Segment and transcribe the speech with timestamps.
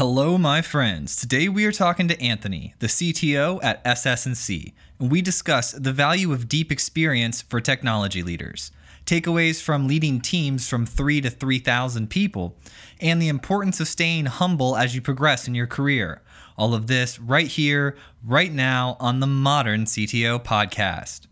[0.00, 1.14] Hello, my friends.
[1.14, 6.32] Today we are talking to Anthony, the CTO at SS&C, and we discuss the value
[6.32, 8.72] of deep experience for technology leaders,
[9.04, 12.56] takeaways from leading teams from 3 to 3,000 people,
[12.98, 16.22] and the importance of staying humble as you progress in your career.
[16.56, 17.94] All of this right here,
[18.24, 21.26] right now on the Modern CTO podcast.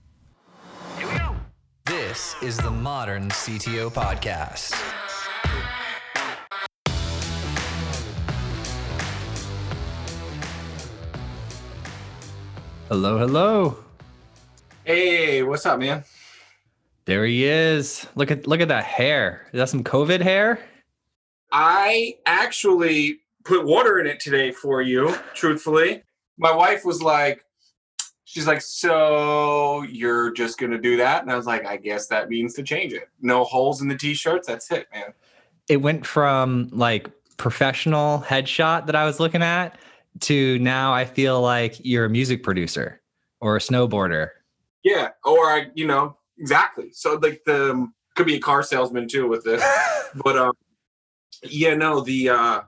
[0.98, 1.36] Here we go.
[1.86, 5.07] This is the Modern CTO Podcast.
[12.88, 13.76] Hello, hello.
[14.86, 16.04] Hey, what's up, man?
[17.04, 18.06] There he is.
[18.14, 19.46] Look at look at that hair.
[19.52, 20.58] Is that some COVID hair?
[21.52, 26.02] I actually put water in it today for you, truthfully.
[26.38, 27.44] My wife was like,
[28.24, 31.20] she's like, so you're just gonna do that?
[31.20, 33.10] And I was like, I guess that means to change it.
[33.20, 34.46] No holes in the t-shirts.
[34.46, 35.12] That's it, man.
[35.68, 39.78] It went from like professional headshot that I was looking at
[40.22, 43.00] to now I feel like you're a music producer
[43.40, 44.30] or a snowboarder.
[44.84, 45.10] Yeah.
[45.24, 46.90] Or I, you know, exactly.
[46.92, 49.62] So like the um, could be a car salesman too with this.
[50.24, 50.52] but um
[51.42, 52.60] yeah, no, the uh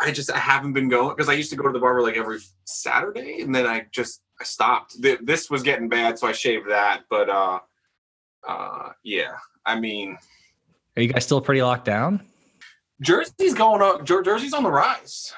[0.00, 2.16] I just I haven't been going because I used to go to the barber like
[2.16, 4.96] every Saturday and then I just I stopped.
[5.00, 7.02] This was getting bad, so I shaved that.
[7.10, 7.60] But uh
[8.46, 10.16] uh yeah, I mean
[10.96, 12.26] Are you guys still pretty locked down?
[13.02, 15.32] Jersey's going up Jersey's on the rise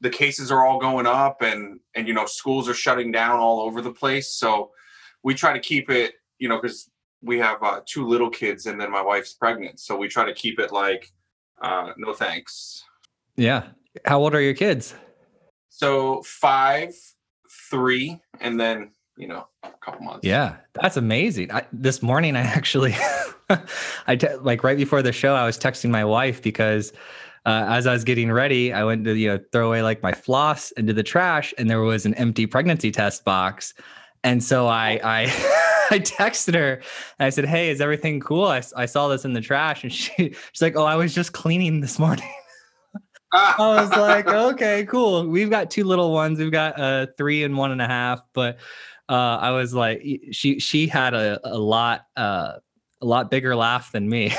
[0.00, 3.60] the cases are all going up and and you know schools are shutting down all
[3.60, 4.32] over the place.
[4.32, 4.70] So
[5.22, 6.90] we try to keep it you know because
[7.22, 9.80] we have uh, two little kids and then my wife's pregnant.
[9.80, 11.10] So we try to keep it like
[11.62, 12.84] uh, no thanks.
[13.36, 13.68] Yeah.
[14.04, 14.94] How old are your kids?
[15.70, 16.94] So five
[17.70, 20.26] three and then you know a couple months.
[20.26, 20.56] Yeah.
[20.74, 21.52] That's amazing.
[21.52, 22.94] I, this morning i actually
[24.06, 26.92] i te- like right before the show i was texting my wife because
[27.46, 30.12] uh, as I was getting ready, I went to you know throw away like my
[30.12, 33.74] floss into the trash, and there was an empty pregnancy test box.
[34.22, 35.24] And so I I
[35.90, 36.74] I texted her
[37.18, 38.46] and I said, "Hey, is everything cool?
[38.46, 40.12] I, I saw this in the trash." And she
[40.52, 42.28] she's like, "Oh, I was just cleaning this morning."
[43.32, 45.26] I was like, "Okay, cool.
[45.26, 46.38] We've got two little ones.
[46.38, 48.58] We've got uh three and one and a half." But
[49.08, 50.02] uh, I was like,
[50.32, 52.54] she she had a a lot uh
[53.02, 54.32] a lot bigger laugh than me.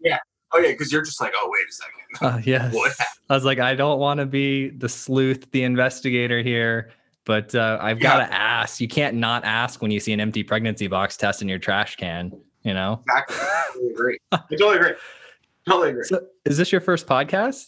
[0.00, 0.18] yeah.
[0.54, 2.36] Oh yeah, because you're just like, oh wait a second.
[2.36, 2.72] Uh, yes.
[2.72, 2.92] what?
[3.28, 6.92] I was like, I don't want to be the sleuth, the investigator here,
[7.24, 8.02] but uh, I've yeah.
[8.02, 8.80] got to ask.
[8.80, 11.96] You can't not ask when you see an empty pregnancy box test in your trash
[11.96, 12.32] can.
[12.62, 13.00] You know.
[13.02, 13.36] Exactly.
[13.36, 14.18] I totally agree.
[14.32, 14.92] I totally agree.
[15.68, 16.04] Totally agree.
[16.04, 17.66] So, is this your first podcast?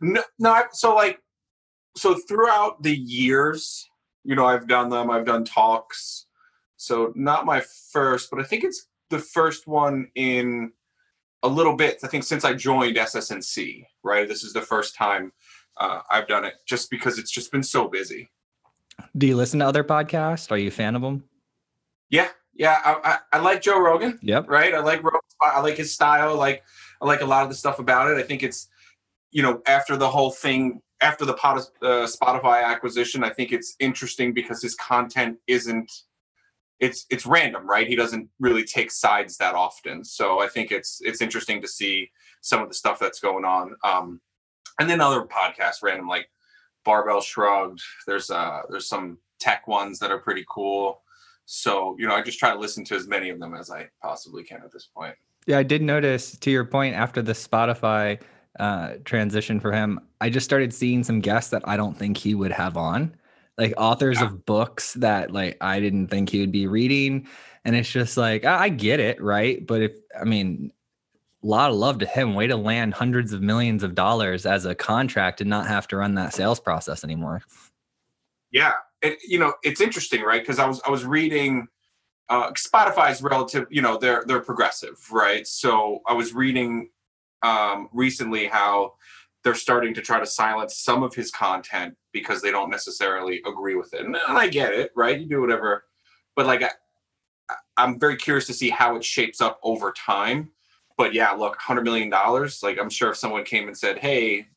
[0.00, 0.62] No, no.
[0.72, 1.20] So like,
[1.96, 3.88] so throughout the years,
[4.24, 5.10] you know, I've done them.
[5.10, 6.26] I've done talks.
[6.76, 7.62] So not my
[7.92, 10.72] first, but I think it's the first one in
[11.46, 12.00] a little bit.
[12.02, 14.28] I think since I joined SS&C, right?
[14.28, 15.32] This is the first time
[15.76, 18.28] uh, I've done it, just because it's just been so busy.
[19.16, 20.50] Do you listen to other podcasts?
[20.50, 21.24] Are you a fan of them?
[22.10, 22.80] Yeah, yeah.
[22.84, 24.18] I, I, I like Joe Rogan.
[24.22, 24.48] Yep.
[24.48, 24.74] Right.
[24.74, 25.20] I like Rogan.
[25.40, 26.30] I like his style.
[26.30, 26.64] I like
[27.00, 28.16] I like a lot of the stuff about it.
[28.16, 28.68] I think it's
[29.30, 34.32] you know after the whole thing after the uh, Spotify acquisition, I think it's interesting
[34.32, 35.92] because his content isn't
[36.80, 37.88] it's it's random, right?
[37.88, 40.04] He doesn't really take sides that often.
[40.04, 42.10] So I think it's it's interesting to see
[42.42, 43.74] some of the stuff that's going on.
[43.82, 44.20] Um,
[44.78, 46.28] and then other podcasts, random like
[46.84, 47.80] Barbell Shrugged.
[48.06, 51.02] There's uh there's some tech ones that are pretty cool.
[51.46, 53.88] So you know, I just try to listen to as many of them as I
[54.02, 55.14] possibly can at this point.
[55.46, 58.20] Yeah, I did notice to your point after the Spotify
[58.58, 62.34] uh, transition for him, I just started seeing some guests that I don't think he
[62.34, 63.14] would have on
[63.58, 64.26] like authors yeah.
[64.26, 67.26] of books that like I didn't think he would be reading.
[67.64, 69.66] And it's just like, I, I get it, right?
[69.66, 70.72] But if, I mean,
[71.42, 72.34] a lot of love to him.
[72.34, 75.96] Way to land hundreds of millions of dollars as a contract and not have to
[75.96, 77.42] run that sales process anymore.
[78.50, 78.72] Yeah.
[79.02, 80.42] And, you know, it's interesting, right?
[80.42, 81.66] Because I was, I was reading,
[82.28, 85.46] uh, Spotify's relative, you know, they're, they're progressive, right?
[85.46, 86.90] So I was reading
[87.42, 88.94] um, recently how
[89.46, 93.76] they're starting to try to silence some of his content because they don't necessarily agree
[93.76, 94.04] with it.
[94.04, 95.20] And, I get it, right?
[95.20, 95.84] You do whatever,
[96.34, 96.70] but like I,
[97.76, 100.50] I'm very curious to see how it shapes up over time.
[100.98, 102.60] But yeah, look, hundred million dollars.
[102.60, 104.48] Like I'm sure if someone came and said, "Hey,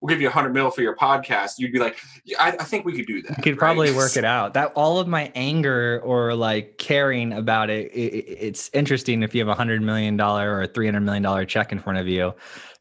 [0.00, 2.64] we'll give you a hundred mil for your podcast," you'd be like, yeah, I, I,
[2.64, 3.58] think we could do that." You could right?
[3.58, 4.54] probably work it out.
[4.54, 9.42] That all of my anger or like caring about it, it it's interesting if you
[9.42, 12.08] have a hundred million dollar or a three hundred million dollar check in front of
[12.08, 12.32] you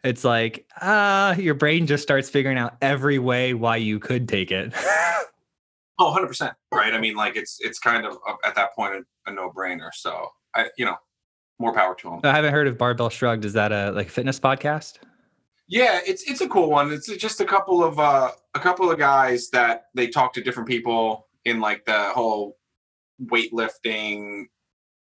[0.07, 4.27] it's like ah, uh, your brain just starts figuring out every way why you could
[4.27, 4.73] take it.
[5.99, 6.93] oh, 100 percent, right?
[6.93, 9.89] I mean, like it's it's kind of at that point a, a no brainer.
[9.93, 10.95] So I, you know,
[11.59, 12.19] more power to them.
[12.23, 13.45] I haven't heard of Barbell Shrugged.
[13.45, 14.95] Is that a like a fitness podcast?
[15.67, 16.91] Yeah, it's it's a cool one.
[16.91, 20.69] It's just a couple of uh a couple of guys that they talk to different
[20.69, 22.57] people in like the whole
[23.21, 24.45] weightlifting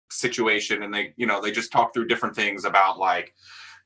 [0.09, 3.33] situation and they you know they just talk through different things about like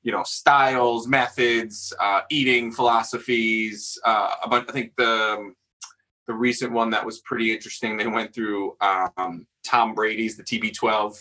[0.04, 5.54] you know styles methods uh eating philosophies uh bunch, i think the
[6.28, 11.18] the recent one that was pretty interesting they went through um tom brady's the tb12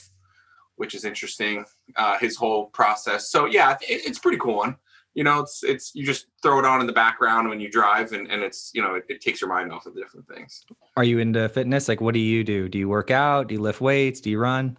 [0.77, 1.65] which is interesting
[1.97, 4.77] uh his whole process so yeah it, it's pretty cool one
[5.15, 8.13] you know it's it's you just throw it on in the background when you drive
[8.13, 10.65] and, and it's you know it, it takes your mind off of the different things
[10.97, 11.89] Are you into fitness?
[11.89, 12.69] Like, what do you do?
[12.69, 13.49] Do you work out?
[13.49, 14.21] Do you lift weights?
[14.21, 14.77] Do you run?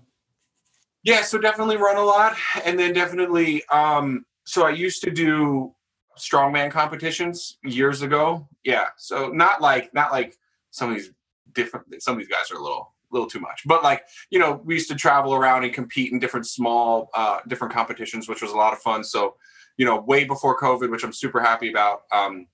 [1.03, 3.65] Yeah, so definitely run a lot, and then definitely.
[3.67, 5.73] Um, so I used to do
[6.17, 8.47] strongman competitions years ago.
[8.63, 10.37] Yeah, so not like not like
[10.69, 11.11] some of these
[11.53, 12.01] different.
[12.01, 14.75] Some of these guys are a little little too much, but like you know, we
[14.75, 18.57] used to travel around and compete in different small, uh, different competitions, which was a
[18.57, 19.03] lot of fun.
[19.03, 19.35] So
[19.77, 22.01] you know, way before COVID, which I'm super happy about.
[22.11, 22.47] Um,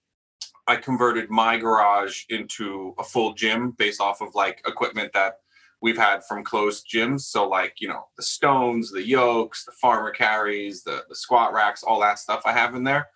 [0.67, 5.39] I converted my garage into a full gym based off of like equipment that
[5.81, 7.21] we've had from closed gyms.
[7.21, 11.83] So like, you know, the stones, the yokes, the farmer carries, the, the squat racks,
[11.83, 13.07] all that stuff I have in there.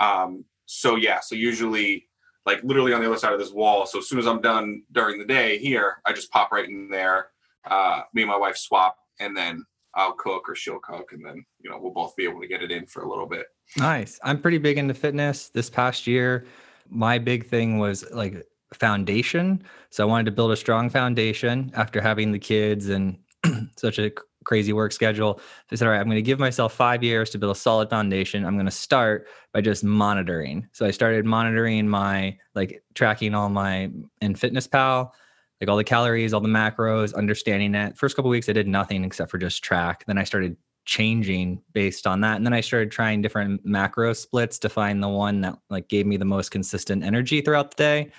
[0.00, 2.08] Um, so yeah, so usually
[2.46, 3.86] like literally on the other side of this wall.
[3.86, 6.88] So as soon as I'm done during the day here, I just pop right in
[6.88, 7.28] there.
[7.64, 9.64] Uh, me and my wife swap and then
[9.94, 12.62] I'll cook or she'll cook and then, you know, we'll both be able to get
[12.62, 13.46] it in for a little bit.
[13.76, 14.20] Nice.
[14.22, 15.48] I'm pretty big into fitness.
[15.48, 16.46] This past year,
[16.88, 18.44] my big thing was like
[18.74, 19.62] foundation.
[19.90, 23.18] So I wanted to build a strong foundation after having the kids and
[23.76, 24.10] such a
[24.44, 25.40] crazy work schedule.
[25.72, 27.90] I said, all right, I'm going to give myself five years to build a solid
[27.90, 28.44] foundation.
[28.44, 30.68] I'm going to start by just monitoring.
[30.72, 33.90] So I started monitoring my like tracking all my
[34.20, 35.14] in Fitness Pal,
[35.60, 37.96] like all the calories, all the macros, understanding that.
[37.96, 40.04] First couple weeks, I did nothing except for just track.
[40.06, 44.58] Then I started changing based on that and then i started trying different macro splits
[44.58, 48.12] to find the one that like gave me the most consistent energy throughout the day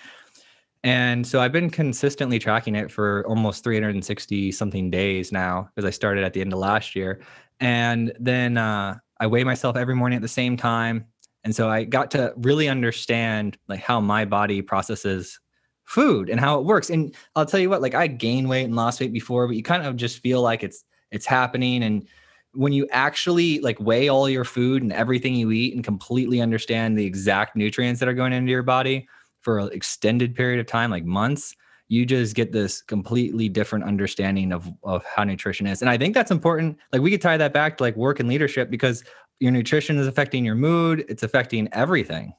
[0.85, 5.89] and so I've been consistently tracking it for almost 360 something days now because I
[5.89, 7.21] started at the end of last year.
[7.59, 11.05] And then uh, I weigh myself every morning at the same time.
[11.43, 15.39] And so I got to really understand like how my body processes
[15.85, 16.91] food and how it works.
[16.91, 19.63] And I'll tell you what, like I gained weight and lost weight before, but you
[19.63, 21.81] kind of just feel like it's it's happening.
[21.81, 22.07] And
[22.53, 26.95] when you actually like weigh all your food and everything you eat and completely understand
[26.95, 29.07] the exact nutrients that are going into your body,
[29.45, 31.55] for an extended period of time, like months,
[31.87, 35.81] you just get this completely different understanding of, of how nutrition is.
[35.81, 36.77] And I think that's important.
[36.91, 39.03] Like we could tie that back to like work and leadership because
[39.39, 42.33] your nutrition is affecting your mood, it's affecting everything.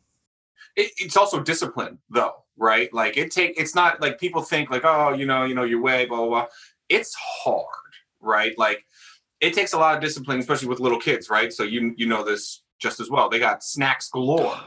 [0.75, 2.93] it, it's also discipline though right?
[2.93, 5.81] Like it take it's not like people think like oh you know you know your
[5.81, 6.47] way blah blah blah.
[6.89, 7.67] It's hard
[8.21, 8.59] right?
[8.59, 8.85] Like
[9.41, 11.53] it takes a lot of discipline especially with little kids right?
[11.53, 13.29] So you you know this just as well.
[13.29, 14.59] They got snacks galore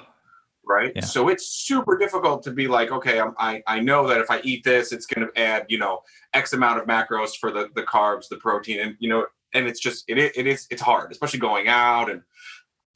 [0.69, 0.94] right?
[0.95, 1.04] Yeah.
[1.04, 4.39] so it's super difficult to be like okay I'm, i i know that if i
[4.44, 6.01] eat this it's going to add you know
[6.33, 9.80] x amount of macros for the the carbs the protein and you know and it's
[9.80, 12.21] just it, it is it's hard especially going out and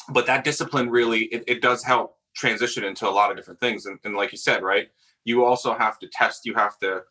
[0.10, 3.86] but that discipline really it, it does help transition into a lot of different things.
[3.86, 4.90] And, and like you said right
[5.26, 7.04] you also have to test you have to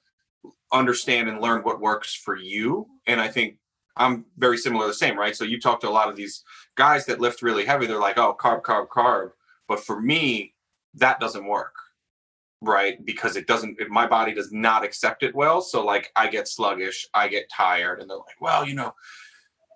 [0.72, 2.86] understand and learn what works for you.
[3.06, 3.56] And i think
[3.96, 5.36] i'm very similar the same right?
[5.36, 6.42] So you talk to a lot of these
[6.76, 9.30] guys that lift really heavy they're like oh carb carb carb.
[9.68, 10.51] But for me
[10.94, 11.74] that doesn't work
[12.62, 13.04] right?
[13.04, 15.60] Because it doesn't it, my body does not accept it well.
[15.60, 18.94] So like i get sluggish i get tired and they're like well you know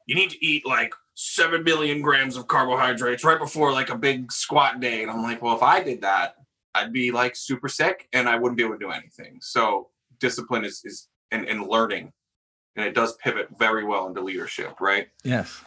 [0.06, 4.30] you need to eat like 7 billion grams of carbohydrates right before like a big
[4.30, 5.02] squat day.
[5.02, 6.37] And i'm like well if i did that
[6.75, 9.38] i'd be like super sick and i wouldn't be able to do anything.
[9.40, 9.88] So
[10.20, 12.12] discipline is is and, and learning
[12.76, 15.08] and it does pivot very well into leadership right?
[15.25, 15.61] Yes.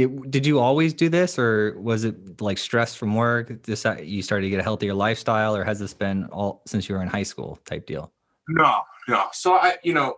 [0.00, 3.62] It, did you always do this or was it like stress from work?
[3.64, 6.94] This you started to get a healthier lifestyle or has this been all since you
[6.94, 8.12] were in high school type deal?
[8.48, 9.26] No, no.
[9.32, 10.16] So I, you know,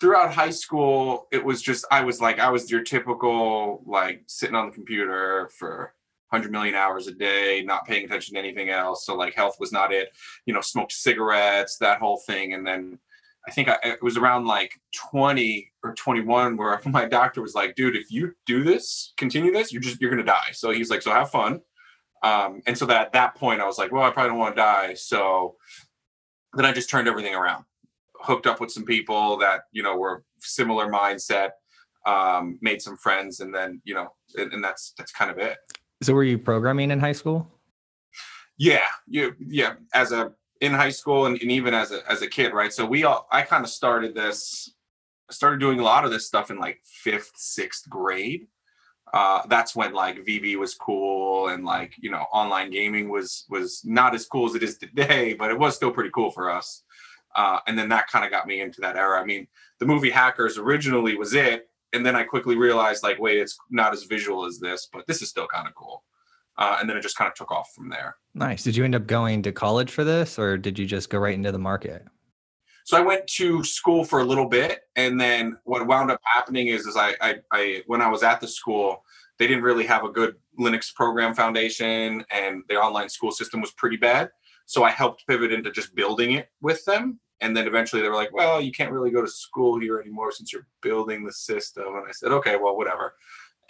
[0.00, 4.56] throughout high school, it was just I was like I was your typical like sitting
[4.56, 5.94] on the computer for
[6.30, 9.04] 100 million hours a day, not paying attention to anything else.
[9.04, 10.10] So like health was not it.
[10.46, 12.98] You know, smoked cigarettes, that whole thing, and then
[13.46, 17.74] I think I, it was around like 20 or 21 where my doctor was like,
[17.74, 21.02] "Dude, if you do this, continue this, you're just you're gonna die." So he's like,
[21.02, 21.60] "So have fun."
[22.22, 24.56] Um, and so that at that point, I was like, "Well, I probably don't want
[24.56, 25.56] to die." So
[26.54, 27.64] then I just turned everything around
[28.22, 31.50] hooked up with some people that you know were similar mindset
[32.06, 35.58] um made some friends and then you know and, and that's that's kind of it
[36.02, 37.50] So were you programming in high school?
[38.58, 42.26] yeah you yeah as a in high school and, and even as a as a
[42.26, 44.74] kid right so we all i kind of started this
[45.30, 48.46] started doing a lot of this stuff in like fifth sixth grade
[49.12, 53.82] uh, that's when like VB was cool and like you know online gaming was was
[53.84, 56.82] not as cool as it is today, but it was still pretty cool for us.
[57.34, 59.20] Uh, and then that kind of got me into that era.
[59.20, 59.46] I mean,
[59.78, 63.92] the movie Hackers originally was it, and then I quickly realized like, wait, it's not
[63.92, 66.02] as visual as this, but this is still kind of cool.
[66.58, 68.16] Uh, and then it just kind of took off from there.
[68.34, 68.62] Nice.
[68.62, 71.34] Did you end up going to college for this, or did you just go right
[71.34, 72.04] into the market?
[72.84, 76.68] So I went to school for a little bit, and then what wound up happening
[76.68, 79.04] is, is I, I, I when I was at the school,
[79.38, 83.70] they didn't really have a good Linux program foundation, and the online school system was
[83.72, 84.30] pretty bad.
[84.66, 88.14] So I helped pivot into just building it with them, and then eventually they were
[88.14, 91.86] like, "Well, you can't really go to school here anymore since you're building the system."
[91.86, 93.14] And I said, "Okay, well, whatever."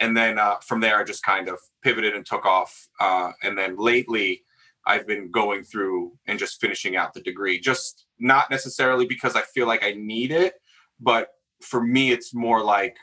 [0.01, 2.89] And then uh, from there, I just kind of pivoted and took off.
[2.99, 4.43] Uh, and then lately,
[4.85, 9.41] I've been going through and just finishing out the degree, just not necessarily because I
[9.41, 10.55] feel like I need it,
[10.99, 11.29] but
[11.61, 12.97] for me, it's more like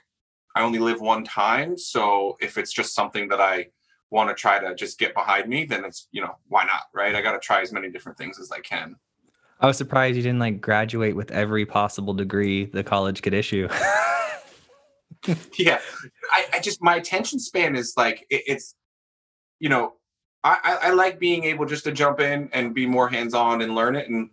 [0.57, 1.79] I only live one time.
[1.79, 3.69] So if it's just something that I
[4.11, 6.83] want to try to just get behind me, then it's, you know, why not?
[6.93, 7.15] Right.
[7.15, 8.97] I got to try as many different things as I can.
[9.61, 13.69] I was surprised you didn't like graduate with every possible degree the college could issue.
[15.59, 15.81] yeah.
[16.33, 18.75] I, I, just, my attention span is like, it, it's,
[19.59, 19.95] you know,
[20.45, 23.97] I, I like being able just to jump in and be more hands-on and learn
[23.97, 24.09] it.
[24.09, 24.31] And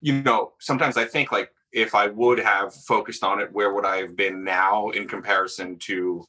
[0.00, 3.84] you know, sometimes I think like if I would have focused on it, where would
[3.84, 6.24] I have been now in comparison to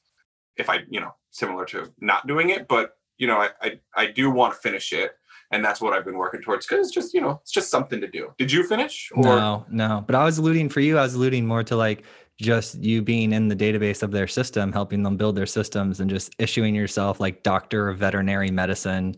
[0.57, 2.67] if I, you know, similar to not doing it?
[2.67, 5.12] But you know, I I, I do want to finish it,
[5.51, 8.01] and that's what I've been working towards because it's just you know it's just something
[8.01, 8.33] to do.
[8.38, 9.10] Did you finish?
[9.13, 9.24] Or?
[9.24, 10.03] No, no.
[10.05, 10.98] But I was alluding for you.
[10.98, 12.03] I was alluding more to like
[12.41, 16.10] just you being in the database of their system, helping them build their systems, and
[16.10, 19.15] just issuing yourself like doctor of veterinary medicine.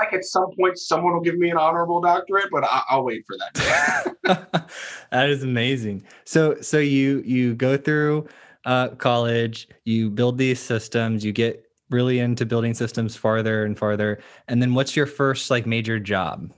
[0.00, 3.24] like at some point someone will give me an honorable doctorate, but I- will wait
[3.26, 4.70] for that.
[5.10, 6.04] that is amazing.
[6.24, 8.26] So, so you you go through
[8.64, 14.20] uh, college, you build these systems, you get really into building systems farther and farther,
[14.48, 16.52] and then what's your first like major job?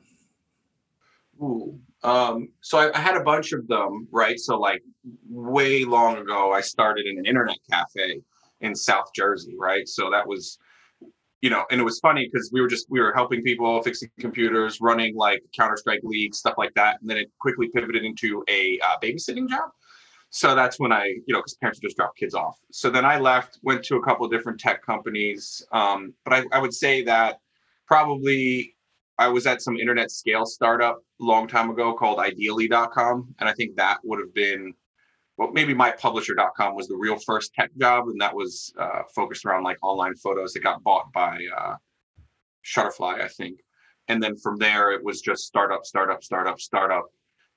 [1.40, 4.40] Ooh, um, so I, I, had a bunch of them, right?
[4.40, 4.82] So like
[5.28, 8.22] way long ago, I started in an internet cafe
[8.62, 9.86] in South Jersey, right?
[9.86, 10.58] So that was,
[11.42, 14.08] you know, and it was funny because we were just we were helping people fixing
[14.18, 18.42] computers, running like Counter Strike League stuff like that, and then it quickly pivoted into
[18.48, 19.68] a uh, babysitting job.
[20.30, 22.58] So that's when I, you know, because parents just drop kids off.
[22.70, 26.44] So then I left, went to a couple of different tech companies, um, but I,
[26.52, 27.40] I would say that
[27.86, 28.74] probably
[29.18, 33.34] I was at some internet scale startup a long time ago called ideally.com.
[33.40, 34.72] And I think that would have been,
[35.36, 38.08] well, maybe mypublisher.com was the real first tech job.
[38.08, 41.74] And that was uh, focused around like online photos that got bought by uh,
[42.64, 43.58] Shutterfly, I think.
[44.06, 47.06] And then from there, it was just startup, startup, startup, startup.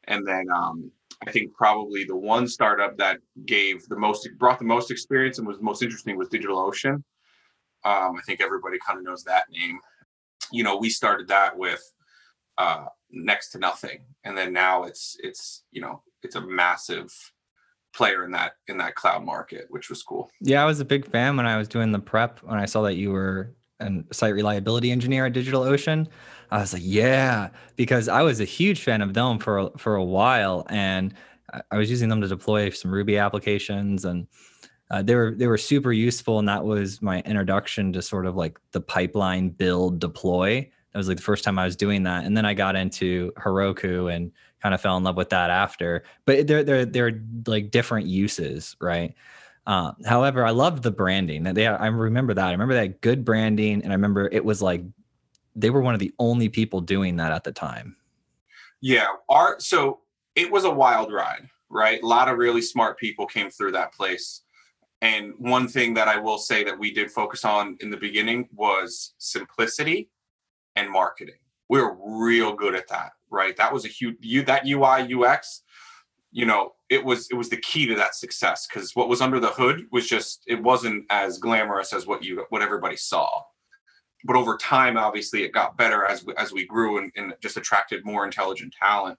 [0.05, 0.91] And then um,
[1.25, 5.47] I think probably the one startup that gave the most, brought the most experience and
[5.47, 7.03] was most interesting was DigitalOcean.
[7.83, 9.79] Um, I think everybody kind of knows that name
[10.51, 11.81] you know, we started that with
[12.57, 17.09] uh, next to nothing, and then now it's it's you know it's a massive
[17.93, 20.29] player in that in that cloud market, which was cool.
[20.41, 22.81] Yeah, I was a big fan when I was doing the prep when I saw
[22.83, 26.07] that you were a site reliability engineer at DigitalOcean.
[26.51, 30.03] I was like, yeah, because I was a huge fan of them for for a
[30.03, 31.13] while, and
[31.69, 34.27] I was using them to deploy some Ruby applications and
[34.91, 38.35] uh, they were they were super useful, and that was my introduction to sort of
[38.35, 40.69] like the pipeline build deploy.
[40.91, 43.31] That was like the first time I was doing that, and then I got into
[43.37, 46.03] Heroku and kind of fell in love with that after.
[46.25, 49.15] But they're they're they're like different uses, right?
[49.65, 51.43] Uh, however, I love the branding.
[51.43, 52.47] They I remember that.
[52.47, 54.83] I remember that good branding, and I remember it was like
[55.55, 57.95] they were one of the only people doing that at the time.
[58.81, 60.01] Yeah, our so
[60.35, 62.03] it was a wild ride, right?
[62.03, 64.41] A lot of really smart people came through that place.
[65.01, 68.47] And one thing that I will say that we did focus on in the beginning
[68.53, 70.09] was simplicity
[70.75, 71.35] and marketing.
[71.69, 73.57] We're real good at that, right?
[73.57, 75.63] That was a huge you that UI UX,
[76.31, 79.39] you know, it was it was the key to that success because what was under
[79.39, 83.41] the hood was just it wasn't as glamorous as what you what everybody saw.
[84.23, 87.57] But over time, obviously, it got better as we, as we grew and, and just
[87.57, 89.17] attracted more intelligent talent.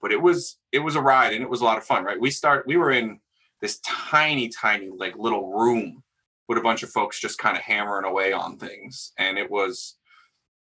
[0.00, 2.20] But it was it was a ride and it was a lot of fun, right?
[2.20, 3.20] We start we were in
[3.64, 6.02] this tiny, tiny, like little room
[6.48, 9.12] with a bunch of folks just kind of hammering away on things.
[9.16, 9.96] And it was,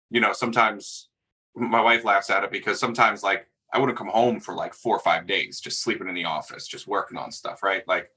[0.08, 1.08] you know, sometimes
[1.56, 4.94] my wife laughs at it because sometimes like I wouldn't come home for like four
[4.94, 7.82] or five days just sleeping in the office, just working on stuff, right?
[7.88, 8.08] Like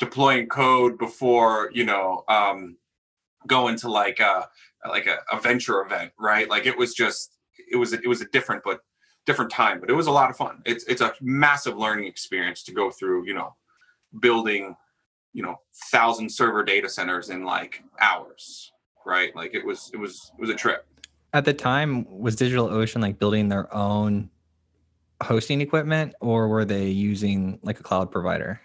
[0.00, 2.78] deploying code before, you know, um,
[3.46, 4.48] going to like a
[4.88, 6.50] like a, a venture event, right?
[6.50, 7.36] Like it was just
[7.70, 8.80] it was a, it was a different but
[9.26, 10.60] different time, but it was a lot of fun.
[10.66, 13.54] It's it's a massive learning experience to go through, you know,
[14.20, 14.76] building,
[15.32, 15.56] you know,
[15.90, 18.72] thousand server data centers in like hours,
[19.06, 19.34] right?
[19.34, 20.86] Like it was, it was, it was a trip.
[21.32, 24.28] At the time, was DigitalOcean like building their own
[25.22, 28.60] hosting equipment or were they using like a cloud provider?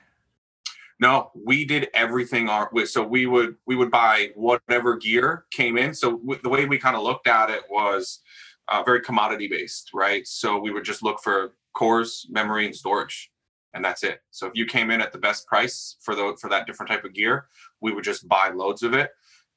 [1.00, 5.94] No, we did everything our so we would we would buy whatever gear came in.
[5.94, 8.22] So w- the way we kind of looked at it was
[8.68, 10.27] uh, very commodity based, right?
[10.27, 13.30] So we would just look for cores, memory, and storage,
[13.77, 14.22] and that's it.
[14.31, 17.05] So if you came in at the best price for the for that different type
[17.05, 17.48] of gear,
[17.79, 19.12] we would just buy loads of it,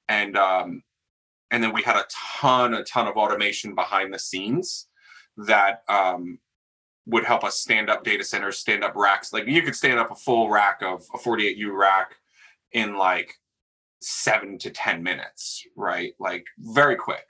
[0.09, 0.83] and um,
[1.51, 2.07] and then we had a
[2.41, 4.87] ton, a ton of automation behind the scenes
[5.37, 6.39] that um,
[7.07, 9.33] would help us stand up data centers, stand up racks.
[9.33, 12.15] Like you could stand up a full rack of a 48U rack
[12.73, 13.35] in like
[14.01, 16.15] seven to 10 minutes, right?
[16.19, 17.27] Like very quick.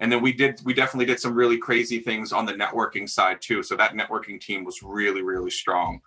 [0.00, 3.40] And then we did, we definitely did some really crazy things on the networking side
[3.40, 3.62] too.
[3.62, 6.00] So that networking team was really, really strong.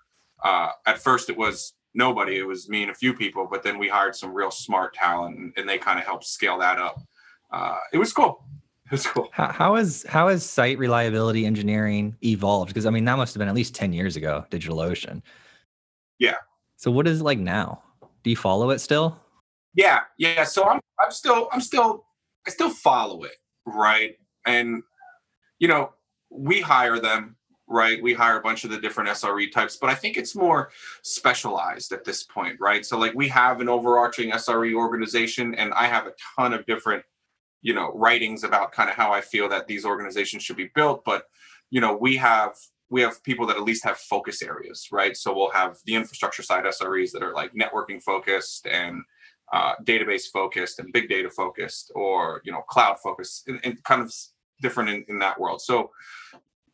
[0.44, 3.78] Uh, at first, it was nobody, it was me and a few people, but then
[3.78, 7.02] we hired some real smart talent and, and they kind of helped scale that up.
[7.52, 8.46] Uh, it was cool.
[8.92, 9.30] It's cool.
[9.32, 12.70] How, how is how has site reliability engineering evolved?
[12.70, 14.46] Because I mean, that must have been at least ten years ago.
[14.50, 15.22] DigitalOcean.
[16.20, 16.36] Yeah.
[16.78, 17.82] So what is it like now?
[18.24, 19.20] Do you follow it still?
[19.74, 20.44] Yeah, yeah.
[20.44, 22.06] So I'm I'm still I'm still
[22.46, 24.16] I still follow it, right?
[24.46, 24.84] And
[25.60, 25.94] you know,
[26.30, 27.37] we hire them,
[27.68, 28.02] right?
[28.02, 30.70] We hire a bunch of the different SRE types, but I think it's more
[31.02, 32.86] specialized at this point, right?
[32.86, 37.04] So like we have an overarching SRE organization and I have a ton of different
[37.62, 41.04] you know writings about kind of how i feel that these organizations should be built
[41.04, 41.24] but
[41.70, 42.56] you know we have
[42.90, 46.44] we have people that at least have focus areas right so we'll have the infrastructure
[46.44, 49.02] side sres that are like networking focused and
[49.54, 54.02] uh, database focused and big data focused or you know cloud focused and, and kind
[54.02, 54.14] of
[54.62, 55.90] different in, in that world so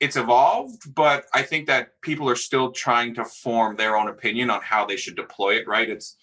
[0.04, 4.50] it's evolved but i think that people are still trying to form their own opinion
[4.50, 6.18] on how they should deploy it right it's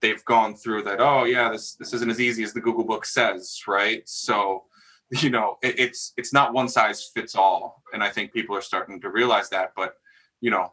[0.00, 3.04] they've gone through that oh yeah this this isn't as easy as the google book
[3.04, 4.64] says right so
[5.10, 8.62] you know it, it's it's not one size fits all and i think people are
[8.62, 9.94] starting to realize that but
[10.40, 10.72] you know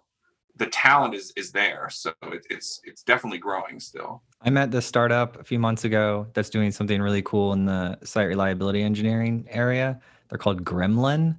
[0.58, 4.88] the talent is is there so it, it's it's definitely growing still I met this
[4.88, 9.46] startup a few months ago that's doing something really cool in the site reliability engineering
[9.52, 10.02] area.
[10.30, 11.38] They're called Gremlin.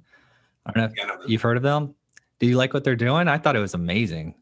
[0.65, 1.93] I don't know if yeah, no, you've heard of them.
[2.39, 3.27] Do you like what they're doing?
[3.27, 4.35] I thought it was amazing.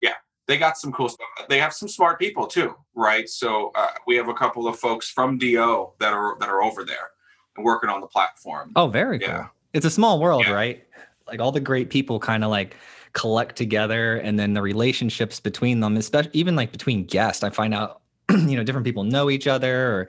[0.00, 0.14] Yeah,
[0.46, 1.26] they got some cool stuff.
[1.48, 3.28] They have some smart people too, right?
[3.28, 6.84] So uh, we have a couple of folks from Do that are that are over
[6.84, 7.10] there
[7.56, 8.72] and working on the platform.
[8.76, 9.46] Oh, very cool.
[9.72, 10.52] It's a small world, Yeah.
[10.52, 10.84] right?
[11.26, 12.76] Like all the great people kind of like
[13.12, 17.42] collect together and then the relationships between them, especially even like between guests.
[17.42, 20.08] I find out, you know, different people know each other or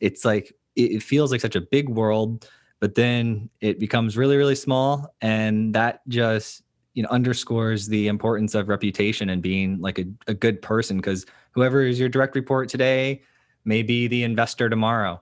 [0.00, 2.48] it's like it, it feels like such a big world,
[2.82, 5.14] but then it becomes really, really small.
[5.20, 6.64] And that just,
[6.94, 11.24] you know, underscores the importance of reputation and being like a, a good person because
[11.52, 13.22] whoever is your direct report today
[13.64, 15.20] may be the investor tomorrow.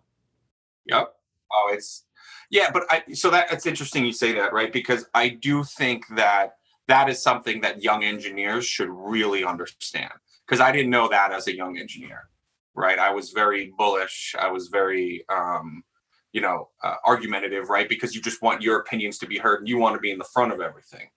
[0.87, 1.15] Yep.
[1.53, 2.07] Oh, it's
[2.49, 4.73] yeah, but I so that it's interesting you say that, right?
[4.73, 6.55] Because I do think that
[6.89, 10.15] that is something that young engineers should really understand.
[10.47, 12.31] Because I didn't know that as a young engineer,
[12.75, 12.99] right?
[12.99, 14.35] I was very bullish.
[14.39, 15.85] I was very, um,
[16.33, 17.89] you know, uh, argumentative, right?
[17.89, 20.19] Because you just want your opinions to be heard and you want to be in
[20.19, 21.09] the front of everything,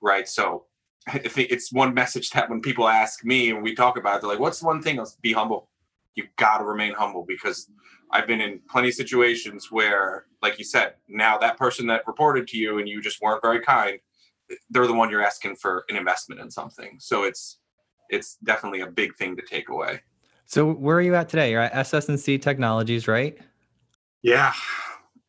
[0.00, 0.28] right?
[0.28, 0.66] So
[1.08, 4.20] I think it's one message that when people ask me and we talk about it,
[4.22, 5.68] they're like, "What's the one thing?" I was, "Be humble.
[6.14, 7.68] You got to remain humble because
[8.10, 12.46] I've been in plenty of situations where, like you said, now that person that reported
[12.48, 13.98] to you and you just weren't very kind,
[14.70, 16.96] they're the one you're asking for an investment in something.
[17.00, 17.58] So it's
[18.10, 20.02] it's definitely a big thing to take away.
[20.44, 21.50] So where are you at today?
[21.50, 23.38] You're at SS&C Technologies, right?
[24.22, 24.52] Yeah,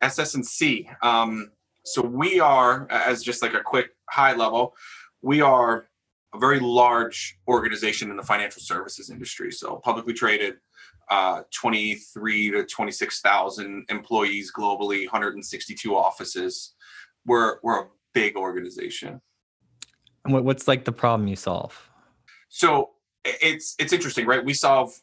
[0.00, 0.88] SS&C.
[1.02, 1.50] Um,
[1.84, 4.74] so we are, as just like a quick high level,
[5.20, 5.88] we are
[6.34, 9.50] a very large organization in the financial services industry.
[9.52, 10.54] So publicly traded,
[11.10, 16.74] uh, 23 to 26,000 employees globally, 162 offices.
[17.26, 19.20] We're we're a big organization.
[20.24, 21.90] And what, what's like the problem you solve?
[22.48, 22.90] So
[23.24, 24.44] it's it's interesting, right?
[24.44, 24.94] We solve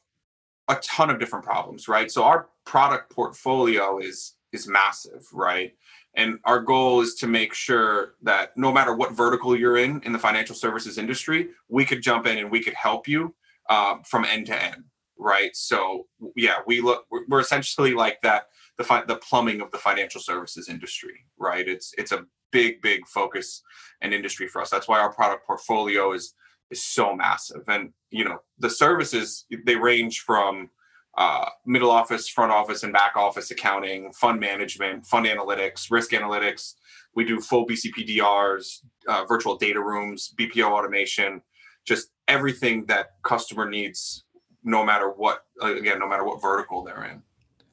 [0.68, 2.12] a ton of different problems, right?
[2.12, 5.74] So our product portfolio is is massive, right?
[6.16, 10.12] And our goal is to make sure that no matter what vertical you're in in
[10.12, 13.34] the financial services industry, we could jump in and we could help you
[13.70, 14.84] um, from end to end,
[15.18, 15.56] right?
[15.56, 18.48] So yeah, we look we're essentially like that
[18.78, 21.68] the fi- the plumbing of the financial services industry, right?
[21.68, 23.62] It's it's a big big focus
[24.02, 24.70] and industry for us.
[24.70, 26.34] That's why our product portfolio is
[26.72, 27.64] is so massive.
[27.68, 30.70] And you know, the services they range from
[31.18, 36.76] uh, middle office, front office, and back office accounting, fund management, fund analytics, risk analytics.
[37.14, 41.42] We do full BCPDRs, uh, virtual data rooms, BPO automation,
[41.86, 44.24] just everything that customer needs,
[44.64, 45.44] no matter what.
[45.62, 47.22] Again, no matter what vertical they're in.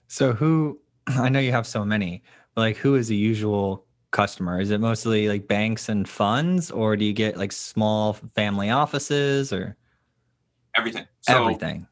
[0.08, 0.80] So who?
[1.06, 2.22] I know you have so many,
[2.54, 4.60] but like who is the usual customer?
[4.60, 9.52] Is it mostly like banks and funds, or do you get like small family offices
[9.52, 9.76] or
[10.78, 11.06] Everything.
[11.22, 11.86] So, everything?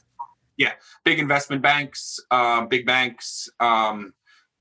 [0.56, 0.72] Yeah,
[1.04, 4.14] big investment banks, um, big banks, um,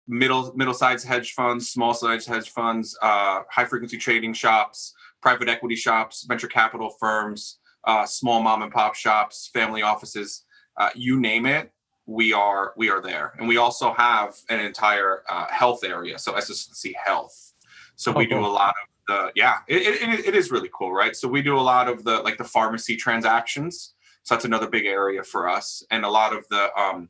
[0.07, 5.47] middle middle sized hedge funds, small sized hedge funds, uh, high frequency trading shops, private
[5.47, 10.43] equity shops, venture capital firms, uh, small mom and pop shops, family offices,
[10.77, 11.71] uh, you name it.
[12.07, 16.19] We are we are there, and we also have an entire uh, health area.
[16.19, 17.53] So SS&C Health.
[17.95, 18.45] So Oh, we do cool.
[18.45, 19.57] a lot of the yeah.
[19.67, 21.15] It, it, it- is really cool, right?
[21.15, 23.93] So we do a lot of the like the pharmacy transactions.
[24.23, 27.09] So that's another big area for us, and a lot of the um,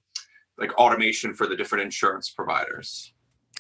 [0.57, 3.11] like automation for the different insurance providers.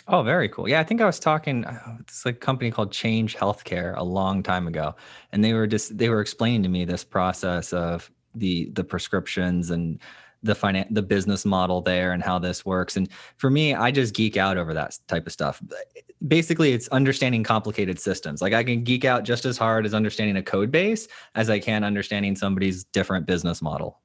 [0.07, 0.69] Oh, very cool.
[0.69, 1.65] Yeah, I think I was talking.
[1.65, 4.95] uh, It's like a company called Change Healthcare a long time ago,
[5.33, 9.69] and they were just they were explaining to me this process of the the prescriptions
[9.71, 9.99] and
[10.43, 12.97] the finan- the business model there and how this works.
[12.97, 15.61] And for me, I just geek out over that type of stuff.
[16.27, 18.41] Basically, it's understanding complicated systems.
[18.41, 21.59] Like I can geek out just as hard as understanding a code base as I
[21.59, 23.99] can understanding somebody's different business model.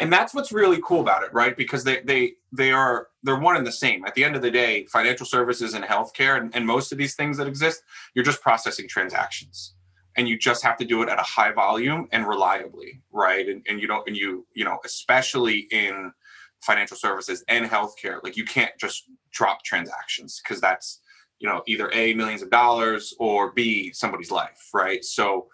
[0.00, 3.56] and that's what's really cool about it right because they they they are they're one
[3.56, 6.66] and the same at the end of the day financial services and healthcare and, and
[6.66, 7.82] most of these things that exist
[8.14, 9.74] you're just processing transactions
[10.16, 13.48] and you just have to do it at a high volume and reliably right?
[13.48, 16.12] And, and you don't and you you know especially in
[16.60, 21.00] financial services and healthcare like you can't just drop transactions because that's
[21.38, 25.04] you know either a millions of dollars or b somebody's life right?
[25.04, 25.48] So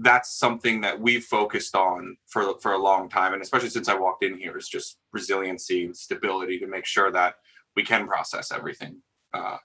[0.00, 3.94] that's something that we've focused on for for a long time and especially since i
[3.94, 7.36] walked in here is just resiliency and stability to make sure that
[7.74, 9.00] we can process everything
[9.32, 9.56] uh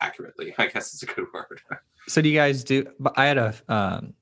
[0.00, 1.60] accurately i guess it's a good word
[2.10, 2.86] So do you guys do?
[3.16, 4.14] I had a um,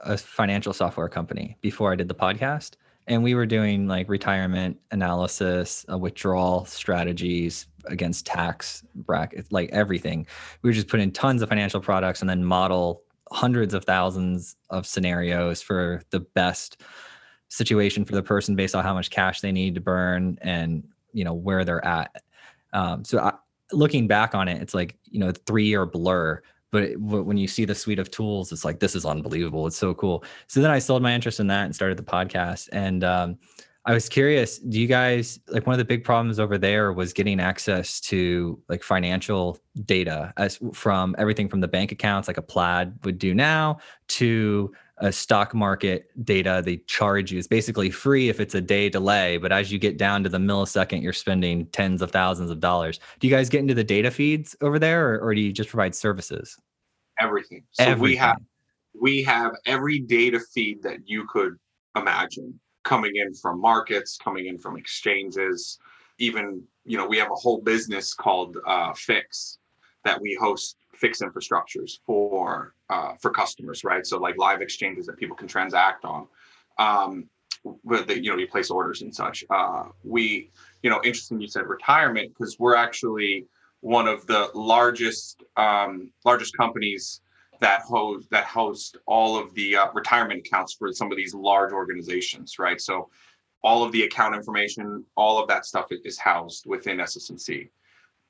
[0.00, 2.72] a financial software company before I did the podcast,
[3.06, 10.26] and we were doing like retirement analysis, uh, withdrawal strategies against tax bracket, like everything.
[10.62, 14.86] We were just putting tons of financial products and then model hundreds of thousands of
[14.86, 16.82] scenarios for the best
[17.48, 21.24] situation for the person based on how much cash they need to burn and you
[21.24, 22.22] know where they're at.
[22.74, 23.32] Um, so I,
[23.72, 26.42] looking back on it, it's like you know three year blur
[26.74, 29.64] but when you see the suite of tools it's like this is unbelievable.
[29.68, 30.24] It's so cool.
[30.48, 33.38] So then i sold my interest in that and started the podcast and um,
[33.86, 37.12] i was curious do you guys like one of the big problems over there was
[37.12, 42.42] getting access to like financial data as from everything from the bank accounts like a
[42.42, 44.72] plaid would do now to
[45.04, 47.38] a stock market data they charge you.
[47.38, 50.38] It's basically free if it's a day delay but as you get down to the
[50.38, 52.98] millisecond you're spending tens of thousands of dollars.
[53.20, 55.68] Do you guys get into the data feeds over there or, or do you just
[55.68, 56.56] provide services?
[57.20, 57.64] Everything.
[57.72, 58.38] So we have
[58.98, 61.56] we have every data feed that you could
[61.96, 65.78] imagine coming in from markets coming in from exchanges.
[66.18, 69.58] Even you know we have a whole business called uh, fix
[70.04, 75.16] that we host fix infrastructures for uh, for customers right so like live exchanges that
[75.16, 76.26] people can transact on
[76.78, 77.28] um
[77.64, 80.50] you know you place orders and such uh we
[80.82, 83.46] you know interesting you said retirement because we're actually
[83.80, 87.20] one of the largest um largest companies
[87.60, 91.72] that host that host all of the uh, retirement accounts for some of these large
[91.72, 92.80] organizations, right?
[92.80, 93.08] So
[93.62, 97.68] all of the account information, all of that stuff is housed within SS&C.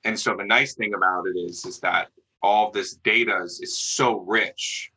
[0.05, 2.09] And so the nice thing about it is, is that
[2.45, 4.93] all of this data is, is so rich.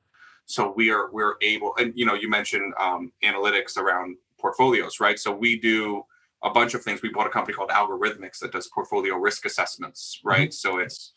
[0.45, 5.17] So we are we're able, and you know, you mentioned um, analytics around portfolios, right?
[5.17, 6.03] So we do
[6.43, 7.01] a bunch of things.
[7.01, 10.53] We bought a company called Algorithmics that does portfolio risk assessments, right?
[10.53, 11.13] So it's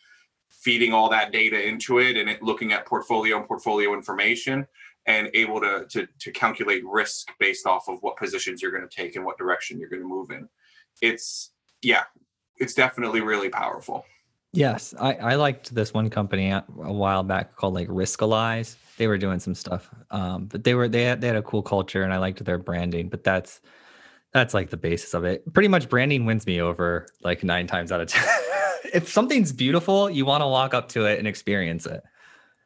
[0.51, 4.67] feeding all that data into it and it looking at portfolio and portfolio information
[5.07, 8.95] and able to to, to calculate risk based off of what positions you're going to
[8.95, 10.49] take and what direction you're going to move in
[11.01, 12.03] it's yeah
[12.59, 14.05] it's definitely really powerful
[14.53, 18.77] Yes, I, I liked this one company a while back called like Riskalyze.
[18.97, 21.63] They were doing some stuff, um, but they were they had, they had a cool
[21.63, 23.09] culture, and I liked their branding.
[23.09, 23.61] But that's
[24.33, 25.51] that's like the basis of it.
[25.53, 28.27] Pretty much, branding wins me over like nine times out of ten.
[28.93, 32.03] if something's beautiful, you want to walk up to it and experience it.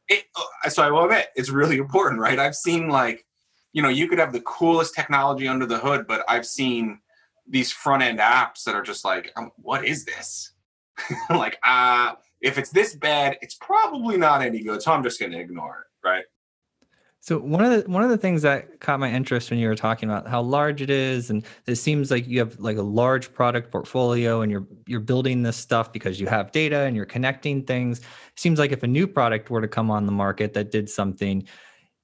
[0.09, 0.25] it,
[0.65, 2.39] uh, so I will admit it's really important, right?
[2.39, 3.27] I've seen like,
[3.75, 7.01] you know, you could have the coolest technology under the hood, but I've seen
[7.47, 10.54] these front end apps that are just like, um, what is this?
[11.31, 14.83] like, uh, if it's this bad, it's probably not any good.
[14.83, 16.25] So I'm just going to ignore it, right?
[17.21, 19.75] So one of the one of the things that caught my interest when you were
[19.75, 23.33] talking about how large it is, and it seems like you have like a large
[23.33, 27.65] product portfolio, and you're you're building this stuff because you have data and you're connecting
[27.65, 28.01] things.
[28.01, 30.91] It seems like if a new product were to come on the market that did
[30.91, 31.49] something,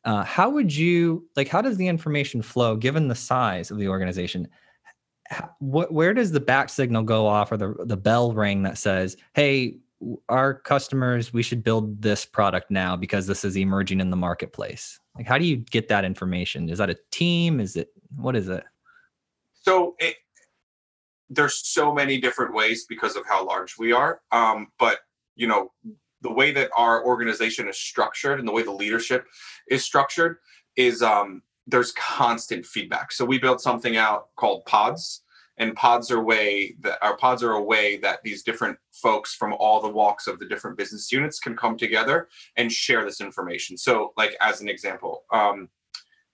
[0.04, 1.48] Uh, how would you like?
[1.48, 4.48] How does the information flow given the size of the organization?
[5.60, 9.78] Where does the back signal go off or the the bell ring that says, "Hey,
[10.28, 14.98] our customers, we should build this product now because this is emerging in the marketplace."
[15.16, 16.68] Like, how do you get that information?
[16.68, 17.60] Is that a team?
[17.60, 18.64] Is it what is it?
[19.62, 20.16] So it,
[21.28, 24.20] there's so many different ways because of how large we are.
[24.32, 24.98] Um, but
[25.36, 25.72] you know,
[26.22, 29.26] the way that our organization is structured and the way the leadership
[29.68, 30.38] is structured
[30.76, 33.12] is um, there's constant feedback.
[33.12, 35.22] So we built something out called pods,
[35.58, 39.54] and pods are way that our pods are a way that these different folks from
[39.58, 43.76] all the walks of the different business units can come together and share this information.
[43.76, 45.68] So, like as an example, um,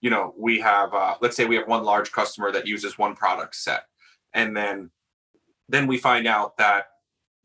[0.01, 3.17] you know, we have uh, let's say we have one large customer that uses one
[3.17, 3.87] product set,
[4.33, 4.91] and then
[5.69, 6.87] then we find out that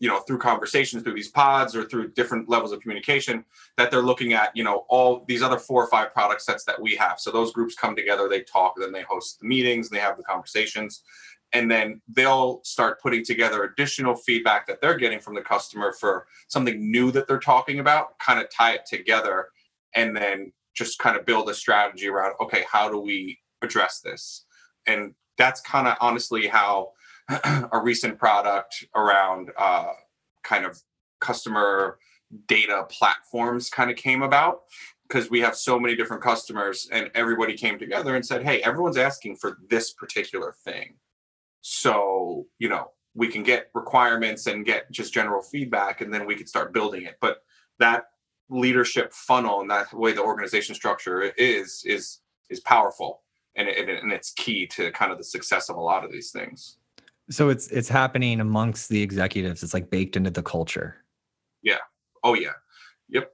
[0.01, 3.45] you know through conversations through these pods or through different levels of communication
[3.77, 6.81] that they're looking at you know all these other four or five product sets that
[6.81, 7.19] we have.
[7.19, 10.17] So those groups come together they talk then they host the meetings and they have
[10.17, 11.03] the conversations
[11.53, 16.25] and then they'll start putting together additional feedback that they're getting from the customer for
[16.47, 19.49] something new that they're talking about kind of tie it together
[19.93, 24.45] and then just kind of build a strategy around okay how do we address this?
[24.87, 26.91] And that's kind of honestly how
[27.71, 29.93] a recent product around uh,
[30.43, 30.81] kind of
[31.19, 31.97] customer
[32.47, 34.61] data platforms kind of came about
[35.07, 38.97] because we have so many different customers and everybody came together and said hey everyone's
[38.97, 40.95] asking for this particular thing.
[41.61, 46.35] So you know we can get requirements and get just general feedback and then we
[46.35, 47.17] can start building it.
[47.19, 47.43] But
[47.79, 48.05] that
[48.49, 53.21] leadership funnel and that way the organization structure is is is powerful
[53.55, 56.31] and, it, and it's key to kind of the success of a lot of these
[56.31, 56.77] things
[57.31, 59.63] so it's it's happening amongst the executives.
[59.63, 60.97] It's like baked into the culture.
[61.61, 61.77] Yeah.
[62.23, 62.53] Oh yeah.
[63.09, 63.31] Yep.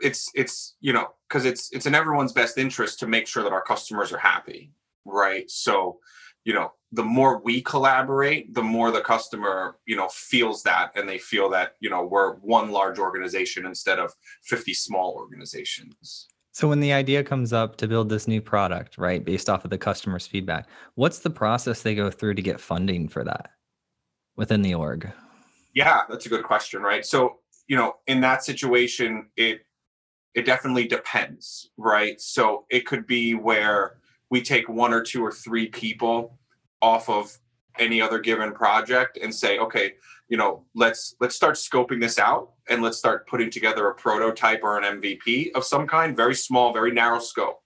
[0.00, 3.52] It's it's you know because it's it's in everyone's best interest to make sure that
[3.52, 4.72] our customers are happy,
[5.04, 5.50] right?
[5.50, 5.98] So
[6.44, 11.08] you know the more we collaborate the more the customer you know feels that and
[11.08, 16.68] they feel that you know we're one large organization instead of 50 small organizations so
[16.68, 19.78] when the idea comes up to build this new product, right, based off of the
[19.78, 23.50] customer's feedback, what's the process they go through to get funding for that
[24.36, 25.10] within the org?
[25.74, 27.06] Yeah, that's a good question, right?
[27.06, 29.60] So, you know, in that situation, it
[30.34, 32.20] it definitely depends, right?
[32.20, 33.96] So it could be where
[34.30, 36.38] we take one or two or three people
[36.80, 37.36] off of
[37.78, 39.94] any other given project and say, okay,
[40.30, 44.60] you know, let's let's start scoping this out and let's start putting together a prototype
[44.62, 47.60] or an MVP of some kind, very small, very narrow scope.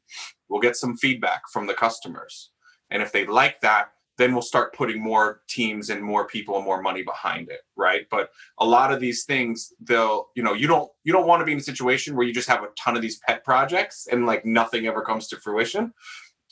[0.48, 2.50] We'll get some feedback from the customers.
[2.90, 6.64] And if they like that, then we'll start putting more teams and more people and
[6.64, 8.06] more money behind it, right?
[8.10, 11.44] But a lot of these things, they'll, you know, you don't you don't want to
[11.44, 14.24] be in a situation where you just have a ton of these pet projects and
[14.24, 15.92] like nothing ever comes to fruition.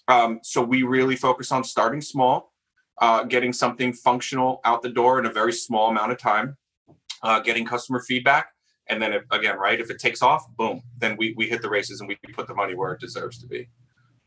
[0.08, 2.51] Um, so we really focus on starting small,
[3.00, 6.56] uh, getting something functional out the door in a very small amount of time,
[7.22, 8.48] uh, getting customer feedback,
[8.88, 11.70] and then if, again, right, if it takes off, boom, then we we hit the
[11.70, 13.68] races and we put the money where it deserves to be.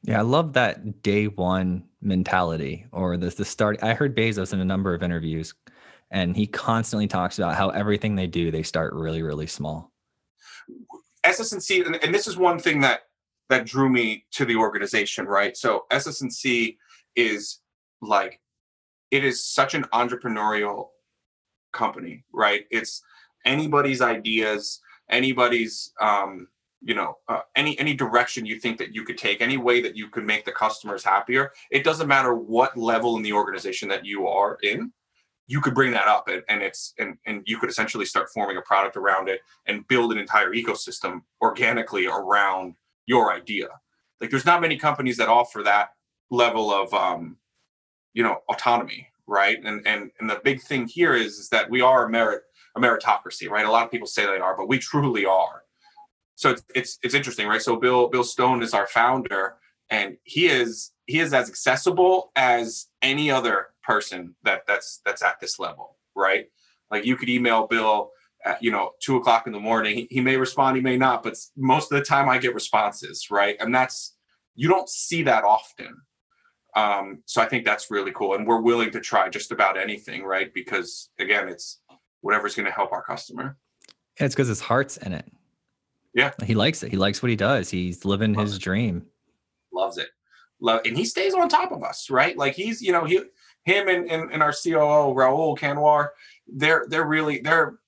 [0.04, 3.82] Yeah, I love that day one mentality or the the start.
[3.84, 5.54] I heard Bezos in a number of interviews,
[6.12, 9.91] and he constantly talks about how everything they do, they start really, really small.
[11.23, 13.01] SS&C, and, and this is one thing that
[13.49, 15.56] that drew me to the organization, right?
[15.56, 16.78] So SS&C
[17.15, 17.60] is
[18.01, 18.39] like
[19.15, 20.89] it is such an entrepreneurial
[21.71, 22.65] company, right?
[22.71, 23.01] It's
[23.45, 26.47] anybody's ideas, anybody's um,
[26.86, 29.97] you know uh, any any direction you think that you could take any way that
[29.97, 34.06] you could make the customers happier it doesn't matter what level in the organization that
[34.06, 34.91] you are in
[35.47, 38.58] you could bring that up and, and it's and, and you could essentially start forming
[38.58, 42.75] a product around it and build an entire ecosystem organically around
[43.08, 43.67] your idea
[44.21, 45.89] like there's not many companies that offer that
[46.30, 47.38] level of um,
[48.15, 49.58] you know autonomy right?
[49.63, 52.43] And and and the big thing here is, is that we are a merit
[52.75, 53.65] a meritocracy right?
[53.65, 55.63] A lot of people say they are but we truly are.
[56.36, 57.62] So it's it's, it's interesting right?
[57.62, 59.56] So bill bill stone is our founder
[59.89, 65.39] and he is he is as accessible as any other person that that's that's at
[65.39, 66.45] this level right?
[66.91, 68.12] Like you could email bill
[68.45, 69.95] at, you know two o'clock in the morning.
[69.95, 73.32] He, he may respond he may not but most of the time i get responses
[73.32, 73.56] right?
[73.60, 74.15] And that's
[74.56, 76.01] you don't see that often
[76.75, 78.35] um, so I think that's really cool.
[78.35, 80.53] And we're willing to try just about anything, right?
[80.53, 81.79] Because again, it's
[82.21, 83.57] whatever's going to help our customer.
[84.19, 85.25] Yeah, it's because his heart's in it.
[86.13, 86.31] Yeah.
[86.45, 86.91] He likes it.
[86.91, 87.69] He likes what he does.
[87.69, 88.63] He's living Loves his it.
[88.63, 89.05] dream.
[89.73, 90.07] Loves it.
[90.61, 92.38] Love, and he stays on top of us, right?
[92.38, 93.17] Like he's, you know, he,
[93.65, 96.09] him and, and, and our COO Rahul Kanwar,
[96.47, 97.79] they're they're really they're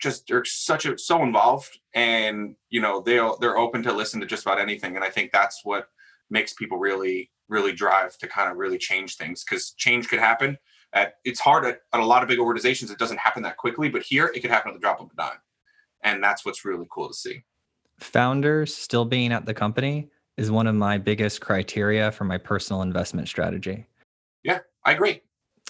[0.00, 4.26] just they're such a so involved and you know they'll they're open to listen to
[4.26, 5.88] just about anything and i think that's what
[6.30, 10.56] makes people really really drive to kind of really change things because change could happen
[10.92, 13.88] at it's hard at, at a lot of big organizations it doesn't happen that quickly
[13.88, 15.38] but here it could happen at the drop of a dime
[16.02, 17.44] and that's what's really cool to see
[18.00, 22.82] Founders still being at the company is one of my biggest criteria for my personal
[22.82, 23.86] investment strategy.
[24.42, 25.22] Yeah, I agree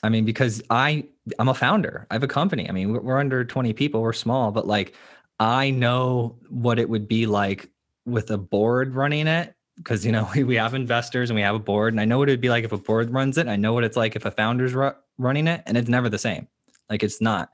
[0.05, 1.07] I mean, because I
[1.39, 2.07] I'm a founder.
[2.11, 2.69] I have a company.
[2.69, 4.03] I mean, we're, we're under 20 people.
[4.03, 4.95] We're small, but like
[5.41, 7.71] I know what it would be like
[8.05, 11.55] with a board running it because you know we, we have investors and we have
[11.55, 13.49] a board and I know what it'd be like if a board runs it.
[13.49, 16.19] I know what it's like if a founder's ru- running it and it's never the
[16.19, 16.49] same.
[16.89, 17.51] Like it's not.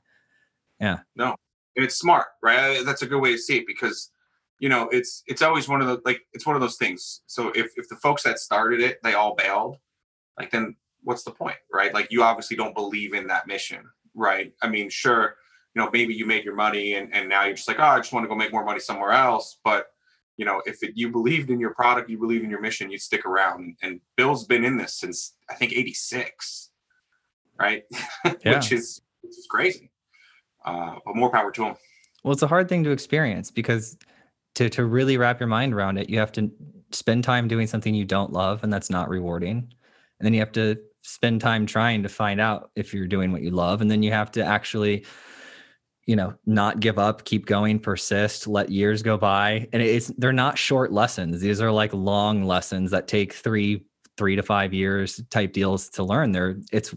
[0.79, 0.99] Yeah.
[1.15, 1.35] No.
[1.75, 4.11] It's smart right that's a good way to see it because
[4.61, 7.49] you know it's it's always one of the like it's one of those things so
[7.55, 9.75] if if the folks that started it they all bailed
[10.39, 14.53] like then what's the point right like you obviously don't believe in that mission right
[14.61, 15.35] i mean sure
[15.73, 17.97] you know maybe you made your money and and now you're just like oh i
[17.97, 19.87] just want to go make more money somewhere else but
[20.41, 23.07] you know if it, you believed in your product you believe in your mission you'd
[23.09, 23.77] stick around.
[23.83, 26.71] And bill's been in this since i think 86
[27.61, 27.83] right?
[28.45, 28.55] Yeah.
[28.55, 29.91] which is which is crazy.
[30.65, 31.75] Uh but more power to him.
[32.23, 33.97] Well, it's a hard thing to experience because
[34.55, 36.51] to to really wrap your mind around it, you have to
[36.91, 39.57] spend time doing something you don't love and that's not rewarding.
[40.19, 43.41] And then you have to spend time trying to find out if you're doing what
[43.41, 43.81] you love.
[43.81, 45.05] And then you have to actually
[46.05, 49.67] you know, not give up, keep going, persist, let years go by.
[49.71, 51.39] And it's they're not short lessons.
[51.39, 53.85] These are like long lessons that take 3
[54.17, 56.31] 3 to 5 years type deals to learn.
[56.31, 56.93] They're it's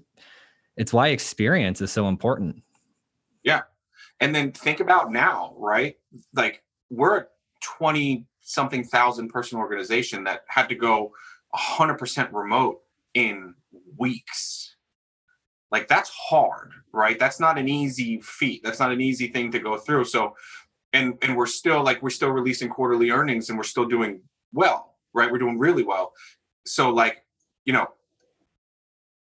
[0.76, 2.62] it's why experience is so important.
[3.42, 3.62] Yeah.
[4.20, 5.96] And then think about now, right?
[6.34, 7.26] Like we're a
[7.62, 11.12] 20 something thousand person organization that had to go
[11.54, 12.80] 100% remote
[13.14, 13.54] in
[13.96, 14.76] weeks.
[15.70, 17.18] Like that's hard, right?
[17.18, 18.62] That's not an easy feat.
[18.62, 20.04] That's not an easy thing to go through.
[20.04, 20.34] So
[20.92, 24.20] and and we're still like we're still releasing quarterly earnings and we're still doing
[24.52, 25.30] well, right?
[25.30, 26.12] We're doing really well.
[26.64, 27.24] So like,
[27.64, 27.88] you know,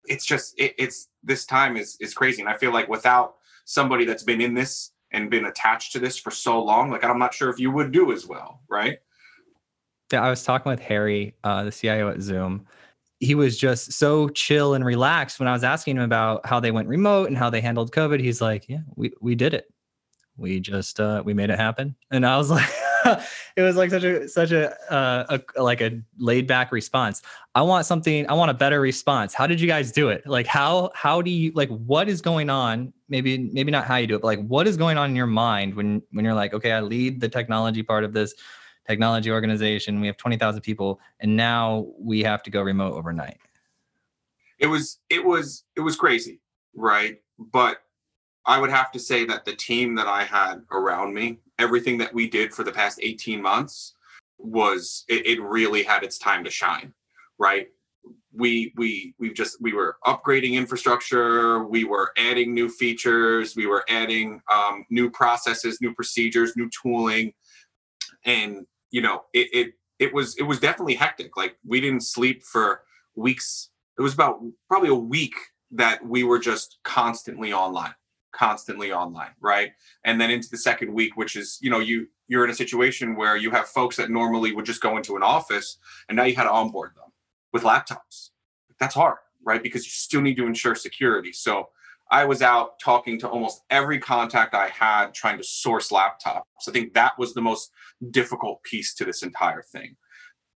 [0.05, 4.03] it's just it, it's this time is is crazy and I feel like without somebody
[4.03, 7.33] that's been in this and been attached to this for so long, like I'm not
[7.33, 8.97] sure if you would do as well, right?
[10.11, 12.65] Yeah, I was talking with Harry, uh, the CIO at Zoom.
[13.19, 16.71] He was just so chill and relaxed when I was asking him about how they
[16.71, 18.19] went remote and how they handled COVID.
[18.19, 19.71] He's like, "Yeah, we we did it.
[20.37, 22.69] We just uh, we made it happen." And I was like,
[23.55, 27.21] it was like such a such a, uh, a like a laid back response.
[27.55, 28.27] I want something.
[28.29, 29.33] I want a better response.
[29.33, 30.25] How did you guys do it?
[30.25, 32.93] Like how how do you like what is going on?
[33.09, 35.27] Maybe maybe not how you do it, but like what is going on in your
[35.27, 38.33] mind when when you're like, okay, I lead the technology part of this
[38.89, 40.01] technology organization.
[40.01, 43.37] We have 20,000 people and now we have to go remote overnight.
[44.59, 46.39] it was it was it was crazy
[46.75, 47.77] right but
[48.45, 52.13] i would have to say that the team that i had around me everything that
[52.13, 53.95] we did for the past 18 months
[54.37, 56.93] was it, it really had its time to shine
[57.37, 57.69] right
[58.33, 63.83] we we we just we were upgrading infrastructure we were adding new features we were
[63.89, 67.33] adding um, new processes new procedures new tooling
[68.25, 71.35] and you know it, it it was it was definitely hectic.
[71.37, 72.83] Like we didn't sleep for
[73.15, 73.69] weeks.
[73.97, 75.35] It was about probably a week
[75.71, 77.93] that we were just constantly online
[78.31, 79.71] constantly online right?
[80.05, 83.15] And then into the second week which is you know you you're in a situation
[83.15, 86.35] where you have folks that normally would just go into an office and now you
[86.35, 87.11] had to onboard them
[87.51, 88.29] with laptops.
[88.79, 89.63] That's hard right?
[89.63, 91.31] Because you still need to ensure security.
[91.31, 91.69] So
[92.11, 96.43] i was out talking to almost every contact i had trying to source laptops.
[96.67, 97.71] I think that was the most
[98.11, 99.95] difficult piece to this entire thing.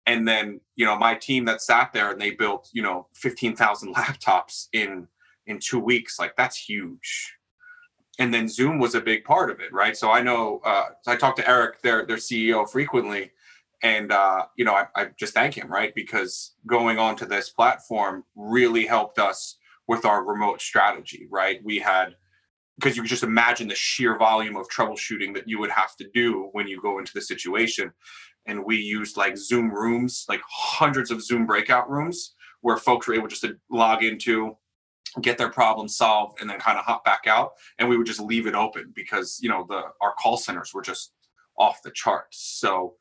[0.07, 3.95] And then you know my team that sat there and they built you know 15,000
[4.01, 5.09] laptops in
[5.47, 7.35] in 2 weeks like that's huge.
[8.19, 9.97] And then zoom was a big part of it right?
[9.97, 13.31] So i know uh i talk to eric their their ceo frequently.
[13.83, 15.95] And uh you know I, I just thank him right?
[15.95, 19.57] Because going on to this platform really helped us
[19.91, 21.59] with our remote strategy right?
[21.65, 22.15] We had
[22.77, 26.09] because you could just imagine the sheer volume of troubleshooting that you would have to
[26.15, 27.93] do when you go into the situation.
[28.47, 33.15] And we used like zoom rooms like hundreds of zoom breakout rooms where folks were
[33.15, 34.57] able just to log into
[35.21, 37.51] get their problem solved and then kind of hop back out.
[37.81, 40.83] And we would just leave it open because you know the our call centers were
[40.83, 41.13] just
[41.59, 42.39] off the charts.
[42.61, 42.95] So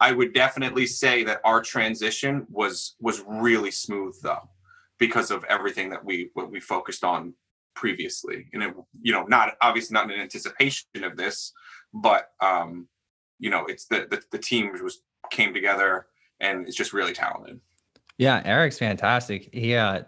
[0.00, 4.48] i would definitely say that our transition was was really smooth though
[4.98, 7.34] because of everything that we what we focused on
[7.74, 11.52] previously and it you know not obviously not in anticipation of this
[11.94, 12.88] but um
[13.38, 16.06] you know it's the the, the team was came together
[16.40, 17.60] and it's just really talented
[18.18, 19.48] Yeah, Eric's fantastic.
[19.52, 20.02] He uh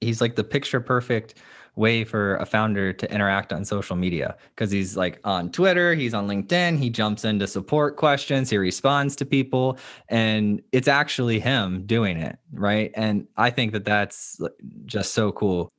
[0.00, 1.34] he's like the picture perfect
[1.78, 6.12] way for a founder to interact on social media because he's like on Twitter, he's
[6.12, 11.86] on LinkedIn, he jumps into support questions, he responds to people, and it's actually him
[11.86, 12.90] doing it, right?
[12.94, 14.40] And I think that that's
[14.84, 15.72] just so cool.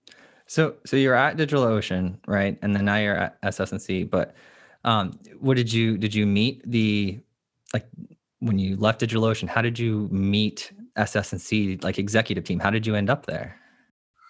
[0.47, 2.57] So, so you're at DigitalOcean, right?
[2.61, 4.03] And then now you're at SS&C.
[4.05, 4.33] But
[4.83, 7.19] um, what did you did you meet the
[7.73, 7.85] like
[8.39, 9.49] when you left DigitalOcean?
[9.49, 12.59] How did you meet SS&C like executive team?
[12.59, 13.58] How did you end up there?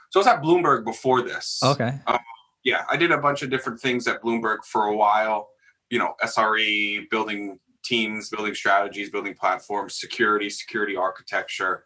[0.09, 1.59] So I was at Bloomberg before this.
[1.63, 1.93] Okay.
[2.07, 2.19] Um,
[2.63, 5.49] yeah, I did a bunch of different things at Bloomberg for a while.
[5.89, 11.85] You know, SRE, building teams, building strategies, building platforms, security, security architecture,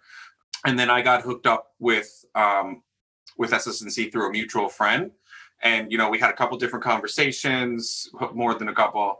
[0.65, 2.81] and then I got hooked up with um,
[3.37, 5.11] with SS&C through a mutual friend,
[5.61, 9.19] and you know we had a couple different conversations, more than a couple,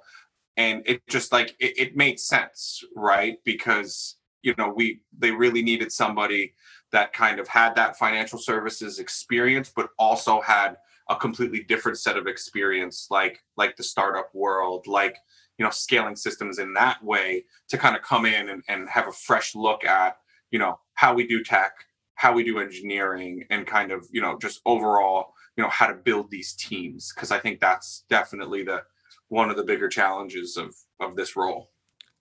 [0.57, 3.37] and it just like it, it made sense, right?
[3.43, 6.53] Because you know we they really needed somebody
[6.93, 10.77] that kind of had that financial services experience, but also had
[11.09, 15.17] a completely different set of experience, like like the startup world, like
[15.57, 19.07] you know scaling systems in that way to kind of come in and, and have
[19.07, 20.17] a fresh look at
[20.51, 21.73] you know how we do tech,
[22.15, 25.95] how we do engineering, and kind of you know just overall you know how to
[25.95, 28.83] build these teams because I think that's definitely the
[29.29, 31.71] one of the bigger challenges of of this role.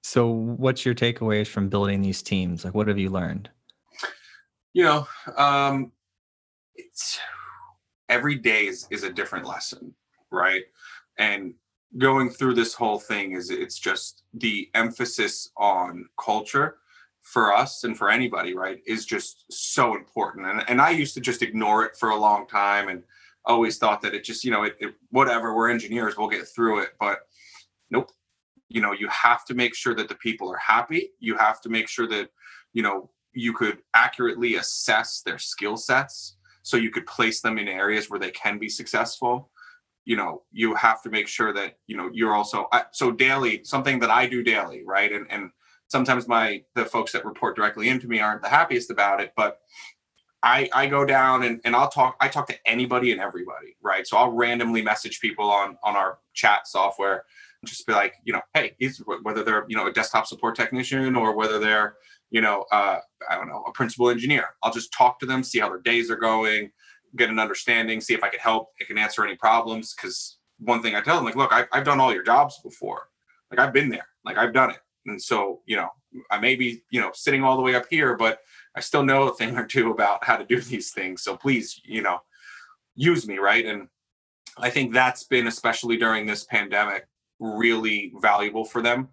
[0.03, 2.65] So, what's your takeaways from building these teams?
[2.65, 3.51] Like, what have you learned?
[4.73, 5.07] You know,
[5.37, 5.93] um,
[6.75, 7.19] it's
[8.09, 9.95] every day is is a different lesson,
[10.31, 10.63] right?
[11.19, 11.55] And
[11.99, 16.79] going through this whole thing is it's just the emphasis on culture
[17.21, 20.47] for us and for anybody, right, is just so important.
[20.47, 23.03] And and I used to just ignore it for a long time and
[23.45, 26.81] always thought that it just, you know, it, it whatever, we're engineers, we'll get through
[26.81, 26.91] it.
[26.99, 27.21] But
[27.91, 28.11] nope.
[28.69, 31.11] You know, you have to make sure that the people are happy.
[31.21, 32.31] You have to make sure that,
[32.73, 37.69] you know, you could accurately assess their skill sets so you could place them in
[37.69, 39.51] areas where they can be successful.
[40.05, 44.01] You know you have to make sure that you know you're also so daily something
[44.01, 45.13] that i do daily right?
[45.13, 45.51] And and
[45.89, 49.61] sometimes my the folks that report directly into me aren't the happiest about it but
[50.43, 54.05] i i go down and, and i'll talk i talk to anybody and everybody right?
[54.07, 57.25] So i'll randomly message people on on our chat software
[57.61, 58.75] and just be like you know hey
[59.23, 61.95] whether they're you know a desktop support technician or whether they're
[62.33, 64.47] you know, uh, I don't know, a principal engineer.
[64.63, 66.73] I'll just talk to them, see how their days are going,
[67.15, 69.95] get an understanding, see if I can help, I can answer any problems.
[69.95, 73.03] Because one thing I tell them, like, look, I've, I've done all your jobs before.
[73.51, 74.79] Like, I've been there, like, I've done it.
[75.05, 75.91] And so, you know,
[76.31, 78.39] I may be, you know, sitting all the way up here, but
[78.75, 81.23] I still know a thing or two about how to do these things.
[81.23, 82.21] So please, you know,
[82.97, 83.67] use me, right?
[83.67, 83.89] And
[84.57, 87.07] I think that's been, especially during this pandemic,
[87.39, 89.09] really valuable for them.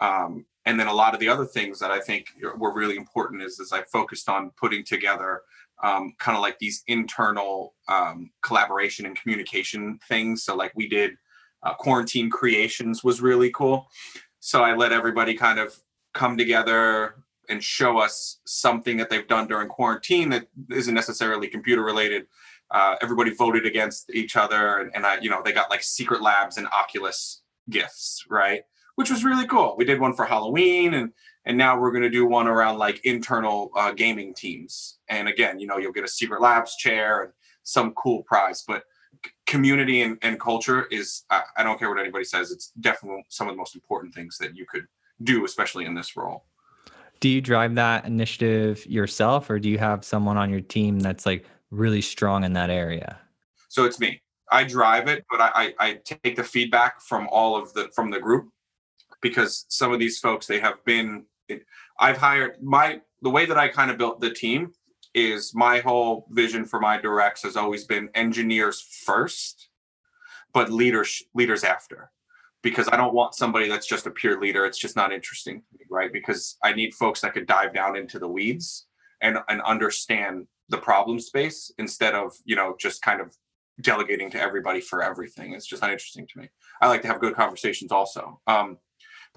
[0.00, 2.26] Um, and then a lot of the other things that I think
[2.58, 5.40] were really important is as I focused on putting together
[5.82, 10.42] um, kind of like these internal um, collaboration and communication things.
[10.42, 11.12] So like we did
[11.62, 13.88] uh, quarantine creations was really cool.
[14.40, 15.74] So I let everybody kind of
[16.12, 17.14] come together
[17.48, 22.26] and show us something that they've done during quarantine that isn't necessarily computer related.
[22.70, 26.20] Uh, everybody voted against each other, and, and I, you know, they got like secret
[26.20, 27.40] labs and Oculus
[27.70, 28.64] gifts, right?
[28.98, 29.76] Which was really cool.
[29.78, 31.12] We did one for Halloween, and
[31.44, 34.98] and now we're going to do one around like internal uh, gaming teams.
[35.08, 37.32] And again, you know, you'll get a Secret Labs chair and
[37.62, 38.64] some cool prize.
[38.66, 38.82] But
[39.46, 42.50] community and, and culture is I, I don't care what anybody says.
[42.50, 44.88] It's definitely some of the most important things that you could
[45.22, 46.46] do, especially in this role.
[47.20, 51.24] Do you drive that initiative yourself, or do you have someone on your team that's
[51.24, 53.20] like really strong in that area?
[53.68, 54.20] So it's me.
[54.50, 58.10] I drive it, but I, I, I take the feedback from all of the from
[58.10, 58.48] the group
[59.20, 61.24] because some of these folks they have been
[61.98, 64.72] i've hired my the way that i kind of built the team
[65.14, 69.68] is my whole vision for my directs has always been engineers first
[70.52, 72.10] but leaders leaders after.
[72.62, 75.78] Because i don't want somebody that's just a pure leader it's just not interesting to
[75.78, 76.12] me right?
[76.12, 78.86] Because i need folks that could dive down into the weeds
[79.20, 83.34] and and understand the problem space instead of you know just kind of
[83.80, 85.52] delegating to everybody for everything.
[85.52, 86.48] It's just not interesting to me.
[86.80, 88.40] I like to have good conversations also.
[88.46, 88.78] Um,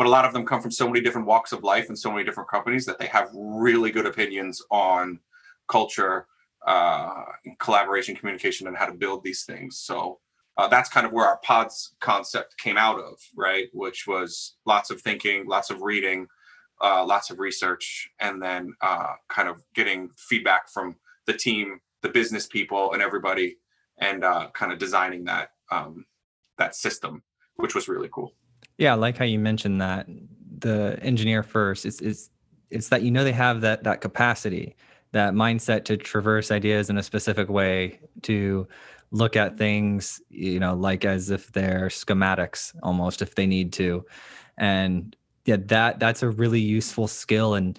[0.01, 2.11] but a lot of them come from so many different walks of life and so
[2.11, 5.19] many different companies that they have really good opinions on
[5.67, 6.25] culture
[6.65, 7.25] uh,
[7.59, 9.77] collaboration communication and how to build these things.
[9.77, 10.17] So
[10.57, 13.67] uh, that's kind of where our pods concept came out of right?
[13.73, 16.25] Which was lots of thinking lots of reading
[16.83, 20.95] uh, lots of research and then uh, kind of getting feedback from
[21.27, 23.57] the team the business people and everybody
[23.99, 26.07] and uh, kind of designing that um,
[26.57, 27.21] that system
[27.57, 28.33] which was really cool
[28.81, 30.07] yeah, I like how you mentioned that
[30.57, 31.85] the engineer first.
[31.85, 32.31] It's it's
[32.71, 34.75] it's that you know they have that that capacity,
[35.11, 38.67] that mindset to traverse ideas in a specific way, to
[39.11, 44.03] look at things, you know, like as if they're schematics almost if they need to.
[44.57, 45.15] And
[45.45, 47.53] yeah, that that's a really useful skill.
[47.53, 47.77] And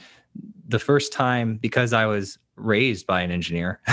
[0.68, 3.80] the first time, because I was raised by an engineer,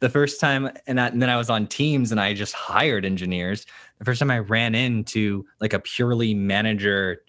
[0.00, 3.66] the first time, and, and then I was on teams and I just hired engineers.
[3.98, 7.22] The first time I ran into like a purely manager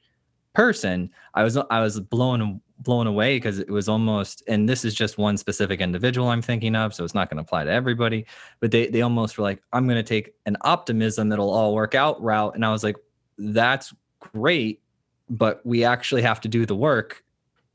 [0.53, 4.93] person, I was I was blown blown away because it was almost and this is
[4.93, 8.25] just one specific individual i'm thinking of so it's not going to apply to everybody
[8.59, 11.95] but they they almost were like i'm going to take an optimism that'll all work
[11.95, 12.97] out route and i was like
[13.37, 14.81] that's great
[15.29, 17.22] but we actually have to do the work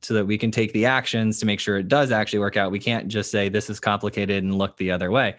[0.01, 2.70] so that we can take the actions to make sure it does actually work out.
[2.70, 5.36] We can't just say this is complicated and look the other way.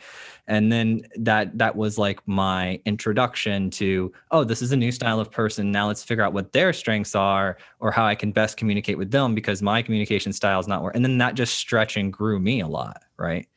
[0.47, 5.19] And then that that was like my introduction to oh this is a new style
[5.19, 5.71] of person.
[5.71, 9.11] Now let's figure out what their strengths are or how i can best communicate with
[9.11, 10.97] them because my communication style is not working.
[10.97, 13.47] and then that just stretch and grew me a lot right?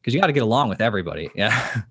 [0.00, 1.82] Because you got to get along with everybody yeah.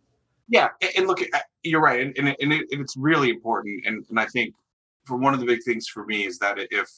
[0.47, 1.19] Yeah and look
[1.63, 4.55] you're right and, and, and, it's really important and, and i think
[5.05, 6.89] for one of the big things for me is that if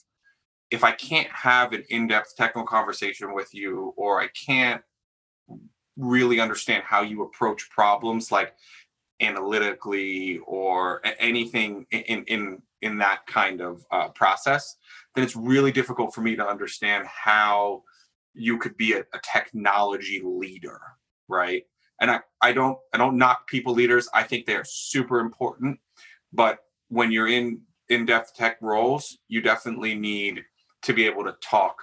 [0.71, 4.81] if i can't have an in-depth technical conversation with you or i can't
[5.97, 8.53] really understand how you approach problems like
[9.21, 14.77] analytically or anything in in in that kind of uh, process
[15.13, 17.83] then it's really difficult for me to understand how
[18.33, 20.79] you could be a, a technology leader
[21.31, 21.63] right?
[21.99, 24.07] And i i don't i don't knock people leaders.
[24.13, 25.79] I think they're super important.
[26.33, 26.59] But
[26.89, 30.43] when you're in in-depth tech roles you definitely need
[30.83, 31.81] to be able to talk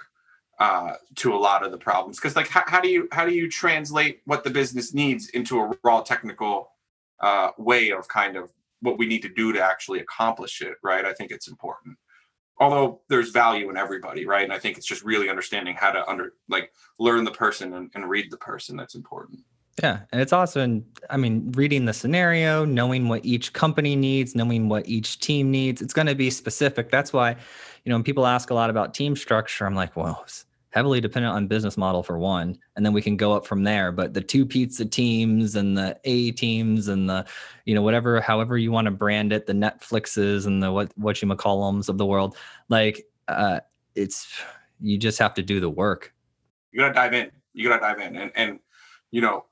[0.59, 2.17] uh, to a lot of the problems.
[2.17, 5.59] Because like how, how, do you how do you translate what the business needs into
[5.59, 6.71] a raw technical
[7.21, 11.05] uh, way of kind of what we need to do to actually accomplish it right?
[11.05, 11.97] I think it's important.
[12.59, 14.43] Although there's value in everybody right?
[14.43, 17.89] And i think it's just really understanding how to under like learn the person and,
[17.95, 19.39] and read the person that's important
[19.81, 24.69] yeah and it's also i mean reading the scenario knowing what each company needs knowing
[24.69, 26.89] what each team needs it's going to be specific.
[26.89, 27.31] That's why
[27.83, 31.01] you know when people ask a lot about team structure i'm like well it's heavily
[31.01, 33.91] dependent on business model for one and then we can go up from there.
[33.91, 37.25] But the two pizza teams and the a teams and the
[37.65, 41.21] you know whatever however you want to brand it the netflixes and the what what
[41.21, 42.37] you mccollums of the world
[42.69, 43.59] like uh
[43.95, 44.27] it's
[44.79, 46.13] you just have to do the work.
[46.71, 47.31] You gotta dive in.
[47.53, 48.15] You gotta dive in.
[48.15, 48.59] And and
[49.11, 49.45] you know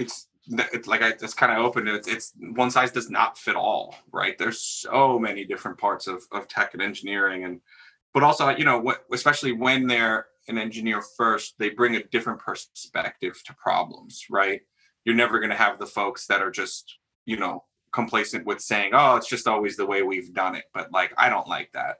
[0.00, 1.86] it's it's like I it's kind of open.
[1.86, 4.36] It's, it's one size does not fit all, right?
[4.36, 7.60] There's so many different parts of, of tech and engineering, and
[8.12, 12.40] but also you know what, especially when they're an engineer first, they bring a different
[12.40, 14.62] perspective to problems, right?
[15.04, 18.90] You're never going to have the folks that are just, you know, complacent with saying,
[18.94, 21.96] "Oh, it's just always the way we've done it." But like, I don't like that.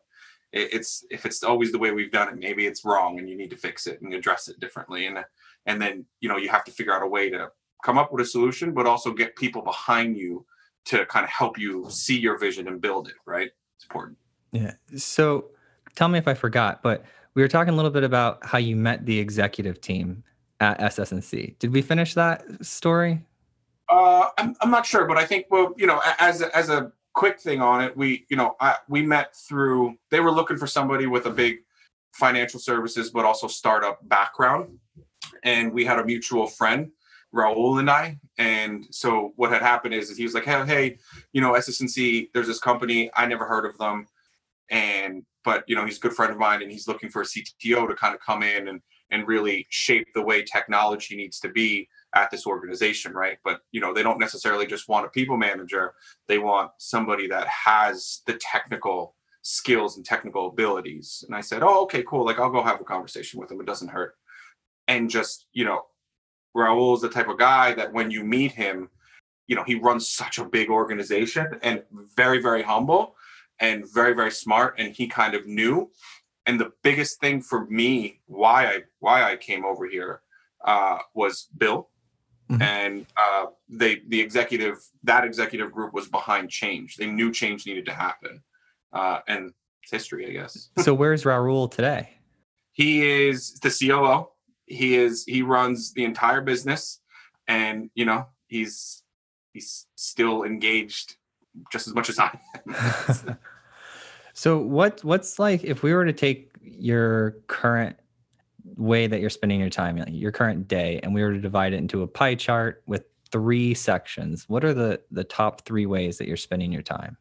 [0.52, 3.50] It's if it's always the way we've done it, maybe it's wrong, and you need
[3.50, 5.06] to fix it and address it differently.
[5.06, 5.18] And
[5.66, 7.50] and then you know you have to figure out a way to
[7.84, 10.44] come up with a solution, but also get people behind you
[10.86, 13.14] to kind of help you see your vision and build it.
[13.26, 13.50] Right?
[13.76, 14.18] It's important.
[14.52, 14.72] Yeah.
[14.96, 15.50] So
[15.94, 17.04] tell me if I forgot, but
[17.34, 20.22] we were talking a little bit about how you met the executive team
[20.60, 21.56] at SS&C.
[21.58, 23.24] Did we finish that story?
[23.88, 26.92] Uh, I'm, I'm not sure, but I think well, you know, as a, as a
[27.12, 29.96] quick thing on it, we you know I, we met through.
[30.10, 31.58] They were looking for somebody with a big
[32.12, 34.78] financial services, but also startup background,
[35.42, 36.92] and we had a mutual friend,
[37.34, 38.18] Rahul and I.
[38.38, 40.98] And so what had happened is, is he was like, hey, hey,
[41.32, 44.06] you know, SS&C, there's this company I never heard of them,
[44.70, 47.24] and but you know he's a good friend of mine and he's looking for a
[47.24, 51.48] cto to kind of come in and and really shape the way technology needs to
[51.48, 55.36] be at this organization right but you know they don't necessarily just want a people
[55.36, 55.94] manager
[56.28, 61.82] they want somebody that has the technical skills and technical abilities and i said oh
[61.82, 64.14] okay cool like i'll go have a conversation with him it doesn't hurt
[64.88, 65.82] and just you know
[66.56, 68.88] rahul is the type of guy that when you meet him
[69.50, 71.82] you know he runs such a big organization and
[72.16, 73.16] very very humble
[73.60, 75.90] and very very smart and he kind of knew.
[76.46, 80.22] And the biggest thing for me why i why i came over here
[80.64, 81.88] uh, was bill.
[82.50, 82.62] Mm-hmm.
[82.62, 86.96] and uh, they the executive that executive group was behind change.
[86.96, 88.42] They knew change needed to happen
[88.92, 90.70] uh, and it's history i guess.
[90.78, 92.08] So where's rahul today?
[92.72, 94.29] He is the coo
[94.70, 97.00] he is he runs the entire business
[97.48, 99.02] and you know he's
[99.52, 101.16] he's still engaged
[101.72, 103.38] just as much as I am.
[104.32, 107.96] so what what's like if we were to take your current
[108.76, 111.76] way that you're spending your time, your current day, and we were to divide it
[111.76, 116.28] into a pie chart with three sections, what are the the top three ways that
[116.28, 117.16] you're spending your time?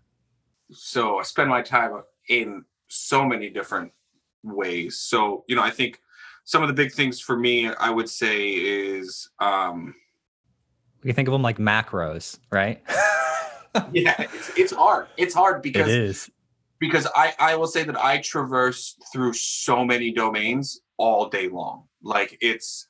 [0.71, 3.91] So I spend my time in so many different
[4.43, 4.99] ways.
[4.99, 5.99] So, you know, I think
[6.49, 9.93] some of the big things for me, I would say is um
[11.03, 12.81] we can think of them like macros, right?
[13.93, 15.09] yeah, it's, it's hard.
[15.15, 16.29] It's hard because it is.
[16.79, 21.83] because I I will say that I traverse through so many domains all day long.
[22.01, 22.87] Like it's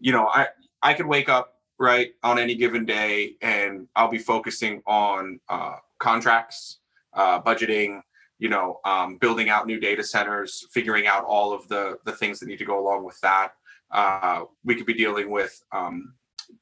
[0.00, 0.48] you know, I
[0.82, 5.76] I could wake up right on any given day and I'll be focusing on uh,
[5.98, 6.78] contracts,
[7.12, 8.00] uh, budgeting,
[8.38, 12.40] you know, um, building out new data centers, figuring out all of the the things
[12.40, 13.52] that need to go along with that.
[13.90, 16.14] Uh, we could be dealing with um,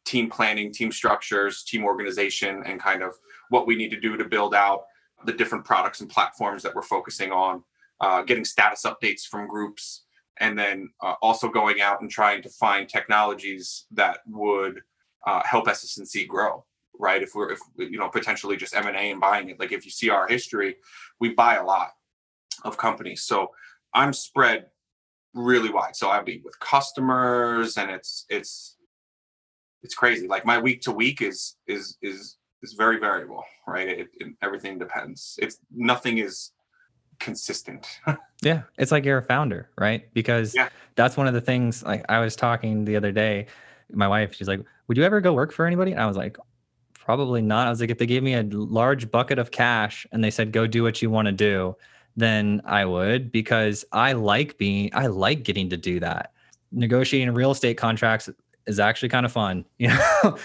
[0.04, 3.14] team planning, team structures, team organization, and kind of
[3.48, 4.84] what we need to do to build out
[5.24, 7.62] the different products and platforms that we're focusing on,
[8.00, 10.04] uh, getting status updates from groups,
[10.38, 14.80] and then uh, also going out and trying to find technologies that would
[15.26, 16.64] uh, help SS&C grow.
[17.02, 17.20] Right?
[17.20, 19.58] If we're if you know potentially just M and A and buying it.
[19.58, 20.76] Like if you see our history,
[21.18, 21.88] we buy a lot
[22.62, 23.24] of companies.
[23.24, 23.50] So
[23.92, 24.66] I'm spread
[25.34, 25.96] really wide.
[25.96, 28.76] So I'll be with customers, and it's it's
[29.82, 30.28] it's crazy.
[30.28, 33.88] Like my week to week is is is is very variable, right?
[33.88, 35.36] It, it, everything depends.
[35.42, 36.52] It's nothing is
[37.18, 37.86] consistent.
[38.44, 40.12] Yeah, it's like you're a founder, right?
[40.14, 40.68] Because Yeah.
[40.96, 41.84] that's one of the things.
[41.84, 43.46] Like I was talking the other day,
[43.92, 46.36] my wife, she's like, "Would you ever go work for anybody?" And I was like,
[47.04, 50.22] "Probably not." I was like, "If they gave me a large bucket of cash and
[50.22, 51.76] they said go do what you want to do,
[52.16, 56.32] then I would because I like being, I like getting to do that.
[56.70, 58.28] Negotiating real estate contracts
[58.66, 60.38] is actually kind of fun, you know."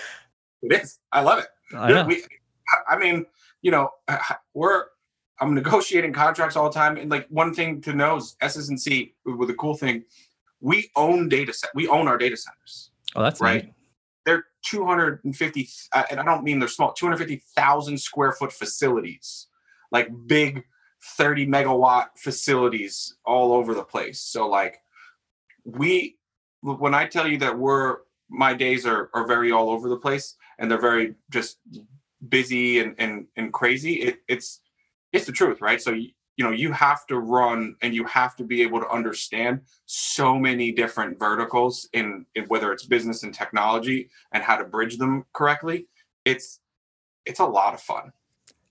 [0.62, 1.00] it is.
[1.12, 1.48] I love it.
[1.76, 2.06] I know.
[2.06, 2.24] We,
[2.90, 3.26] I mean,
[3.62, 3.92] you know,
[4.54, 4.86] we're
[5.40, 9.14] I'm negotiating contracts all the time, and like one thing to know is SS&C.
[9.26, 10.04] With a cool thing,
[10.62, 11.70] we own data set.
[11.76, 12.92] We own our data centers.
[13.16, 13.66] oh, that's right.
[13.66, 13.74] neat.
[14.72, 16.94] They're 250, uh, and I don't mean they're small.
[16.94, 19.48] 250,000 square foot facilities,
[19.92, 20.64] like big
[21.18, 24.20] 30 megawatt facilities all over the place.
[24.20, 24.82] So like,
[25.64, 26.18] we
[26.62, 27.98] when I tell you that we're
[28.30, 31.60] my days are are very all over the place and they're very just
[32.28, 33.96] busy and and and crazy.
[33.96, 34.62] It, it's
[35.14, 35.82] it's the truth, right?
[35.82, 35.96] So
[36.38, 40.38] you, know you have to run and you have to be able to understand so
[40.38, 45.26] many different verticals in, in whether it's business and technology and how to bridge them
[45.34, 45.88] correctly.
[46.24, 46.60] It's
[47.26, 48.14] it's a lot of fun.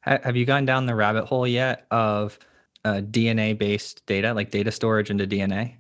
[0.00, 2.38] Have you gone down the rabbit hole yet of
[2.84, 5.74] uh, DNA based data, like data storage into DNA?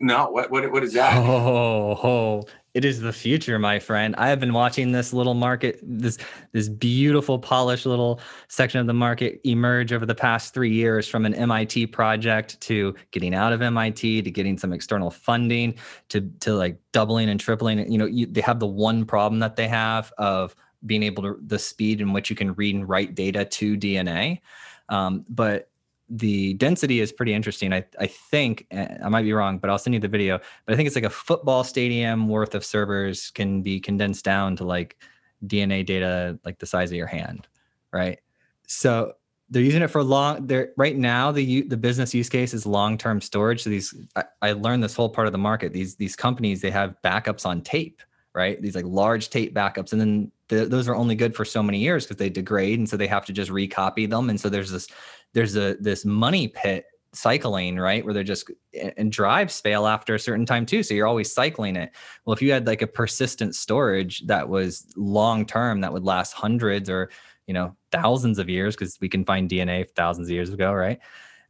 [0.00, 1.16] No, what what what is that?
[1.16, 2.44] Oh, oh,
[2.74, 4.14] it is the future, my friend.
[4.16, 6.16] I have been watching this little market, this
[6.52, 11.26] this beautiful, polished little section of the market emerge over the past three years from
[11.26, 15.74] an MIT project to getting out of MIT to getting some external funding
[16.08, 17.90] to to like doubling and tripling.
[17.90, 20.56] You know, you, they have the one problem that they have of
[20.86, 24.40] being able to the speed in which you can read and write data to DNA.
[24.88, 25.68] Um, but
[26.14, 27.72] the density is pretty interesting.
[27.72, 30.38] I, I think eh, I might be wrong, but I'll send you the video.
[30.66, 34.54] But I think it's like a football stadium worth of servers can be condensed down
[34.56, 34.98] to like
[35.46, 37.48] DNA data like the size of your hand,
[37.92, 38.18] right?
[38.66, 39.14] So
[39.48, 40.46] they're using it for long.
[40.46, 43.62] They're right now the the business use case is long term storage.
[43.62, 45.72] So these I, I learned this whole part of the market.
[45.72, 48.02] These these companies they have backups on tape,
[48.34, 48.60] right?
[48.60, 51.78] These like large tape backups, and then th- those are only good for so many
[51.78, 54.28] years because they degrade, and so they have to just recopy them.
[54.28, 54.88] And so there's this
[55.34, 58.50] there's a this money pit cycling right where they're just
[58.96, 61.92] and drives fail after a certain time too so you're always cycling it.
[62.24, 66.32] Well if you had like a persistent storage that was long term that would last
[66.32, 67.10] hundreds or
[67.46, 70.98] you know thousands of years because we can find dna thousands of years ago right?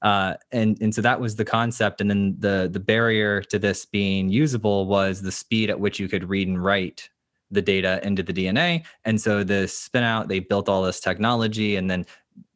[0.02, 3.84] Uh, and and so that was the concept and then the the barrier to this
[3.84, 7.08] being usable was the speed at which you could read and write
[7.52, 11.76] the data into the dna and so the spin out they built all this technology
[11.76, 12.04] and then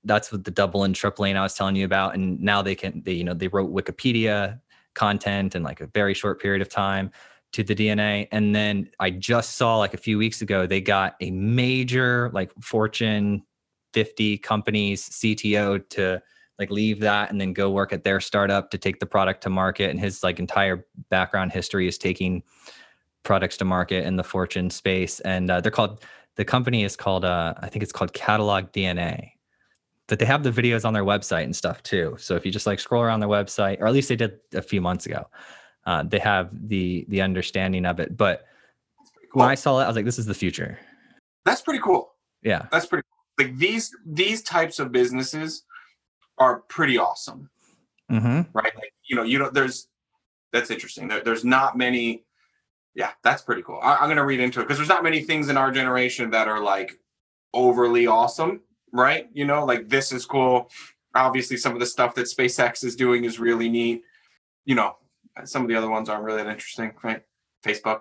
[0.06, 2.14] that's what the double and tripling I was telling you about.
[2.14, 4.60] And now they can, they, you know, they wrote Wikipedia
[4.94, 7.10] content in like a very short period of time
[7.52, 8.28] to the DNA.
[8.32, 12.52] And then I just saw like a few weeks ago, they got a major like
[12.60, 13.42] Fortune
[13.92, 16.22] 50 companies CTO to
[16.58, 19.50] like leave that and then go work at their startup to take the product to
[19.50, 19.90] market.
[19.90, 22.42] And his like entire background history is taking
[23.22, 25.20] products to market in the Fortune space.
[25.20, 26.02] And uh, they're called,
[26.36, 29.32] the company is called, uh, I think it's called Catalog DNA
[30.08, 32.16] that they have the videos on their website and stuff too.
[32.18, 34.62] So if you just like scroll around their website, or at least they did a
[34.62, 35.28] few months ago,
[35.84, 38.16] uh, they have the the understanding of it.
[38.16, 38.46] But
[39.32, 39.40] cool.
[39.40, 40.78] when I saw it, I was like, this is the future.
[41.44, 42.12] That's pretty cool.
[42.42, 42.66] Yeah.
[42.70, 43.02] That's pretty
[43.38, 43.46] Cool.
[43.46, 45.64] like these these types of businesses
[46.38, 47.50] are pretty awesome.
[48.10, 48.42] Mm-hmm.
[48.52, 48.74] right?
[48.74, 49.88] Like you know, you know, there's
[50.52, 51.08] that's interesting.
[51.08, 52.24] There, there's not many.
[52.94, 53.78] Yeah, that's pretty cool.
[53.82, 56.46] I, I'm gonna read into it because there's not many things in our generation that
[56.48, 56.98] are like
[57.52, 58.60] overly awesome,
[58.98, 59.28] right?
[59.32, 60.70] You know, like this is cool.
[61.14, 64.02] Obviously, some of the stuff that SpaceX is doing is really neat.
[64.64, 64.96] You know,
[65.44, 67.22] some of the other ones aren't really that interesting, right?
[67.64, 68.00] Facebook.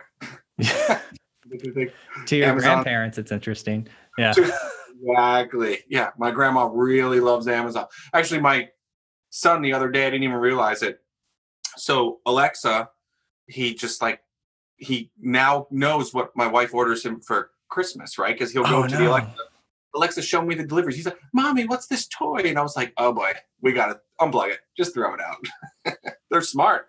[0.60, 2.74] to your Amazon.
[2.74, 3.88] grandparents, it's interesting.
[4.18, 4.34] Yeah.
[5.02, 5.80] exactly.
[5.90, 7.86] Yeah, my grandma really loves Amazon.
[8.14, 8.70] Actually, my
[9.30, 11.00] son the other day, I didn't even realize it.
[11.78, 12.90] So Alexa,
[13.48, 14.22] he just like
[14.78, 18.34] he now knows what my wife orders him for Christmas, right?
[18.34, 19.10] Because he'll go Oh, to the.
[19.10, 19.34] Alexa.
[19.96, 20.96] Alexa, show me the deliveries.
[20.96, 23.32] He's like, "Mommy, what's this toy?" And I was like, "Oh boy,
[23.62, 24.60] we gotta unplug it.
[24.78, 25.96] Just throw it out."
[26.30, 26.88] They're smart.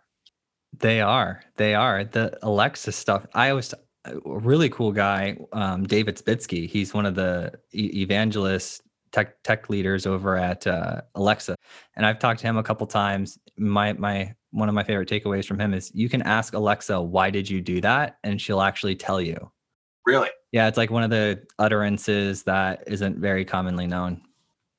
[0.79, 1.43] They are.
[1.57, 2.05] They are.
[2.05, 3.27] The Alexa stuff.
[3.35, 3.73] I was
[4.05, 6.69] a really cool guy, um, David Isbitski.
[6.69, 8.83] He's one of the e- evangelist
[9.13, 11.57] tech tech leaders over at uh, Alexa,
[11.97, 13.39] and I've talked to him a couple times.
[13.57, 17.31] My my one of my favorite takeaways from him is you can ask Alexa, "Why
[17.31, 19.51] did you do that?" and she'll actually tell you.
[20.07, 24.23] Really, Yeah, it's like one of the utterances that isn't very commonly known.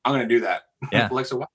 [0.06, 0.64] I'm gonna do that.
[0.92, 1.10] Yeah.
[1.12, 1.50] Alexa, what?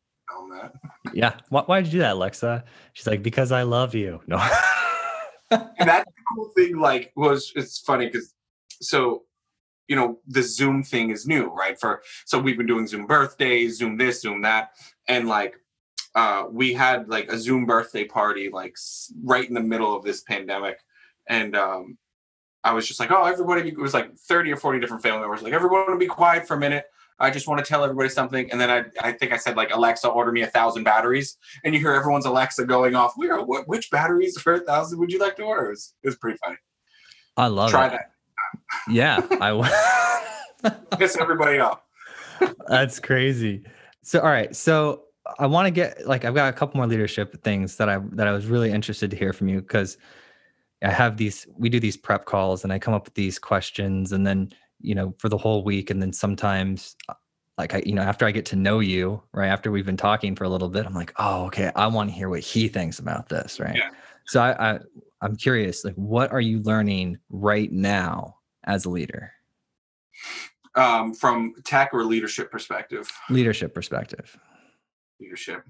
[0.61, 0.73] That.
[1.15, 1.35] Yeah.
[1.49, 2.65] Why, why'd you do that, Alexa?
[2.93, 4.21] She's like, because I love you.
[4.27, 4.37] No.
[5.51, 8.35] and that's the cool thing like was it's funny because
[8.81, 9.23] so
[9.89, 13.77] you know the zoom thing is new right for so we've been doing zoom birthdays
[13.79, 14.71] zoom this zoom that
[15.09, 15.55] and like
[16.15, 20.03] uh we had like a zoom birthday party like s- right in the middle of
[20.05, 20.79] this pandemic
[21.29, 21.99] and um
[22.65, 25.43] i was just like oh everybody it was like 30 or 40 different family members
[25.43, 26.85] like everyone be quiet for a minute
[27.19, 29.75] i just want to tell everybody something and then i i think i said like
[29.75, 33.15] alexa order me a thousand batteries and you hear everyone's Alexa going off.
[33.17, 33.69] We are what?
[33.69, 35.67] Which batteries for a thousand would you like to order?
[35.67, 36.57] It was, it was pretty funny.
[37.37, 37.91] I love Try it.
[37.91, 38.11] that.
[38.89, 39.21] Yeah.
[39.41, 39.71] I w-
[40.99, 41.83] Piss everybody off.
[42.69, 43.65] That's crazy.
[44.03, 44.55] So all right.
[44.55, 45.05] So
[45.39, 48.27] I want to get like I've got a couple more leadership things that I that
[48.27, 49.97] I was really interested to hear from you because
[50.83, 54.13] I have these we do these prep calls and I come up with these questions
[54.13, 57.15] and then you know for the whole week and then sometimes uh,
[57.59, 60.35] like I you know after I get to know you right after we've been talking
[60.35, 62.99] for a little bit I'm like oh okay I want to hear what he thinks
[62.99, 63.77] about this right?
[63.77, 63.91] Yeah.
[64.27, 64.79] so I, I
[65.21, 69.33] I'm curious like what are you learning right now as a leader?
[70.75, 74.39] Um, from tech or leadership perspective, leadership perspective.
[75.21, 75.65] Leadership,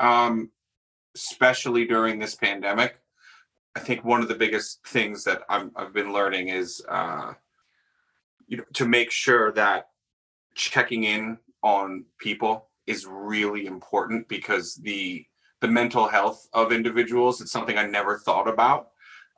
[0.00, 0.50] um,
[1.14, 2.98] especially during this pandemic,
[3.74, 7.32] I think one of the biggest things that I'm, I've been learning is, uh,
[8.46, 9.88] you know, to make sure that
[10.54, 15.24] checking in on people is really important because the
[15.60, 18.88] the mental health of individuals it's something I never thought about.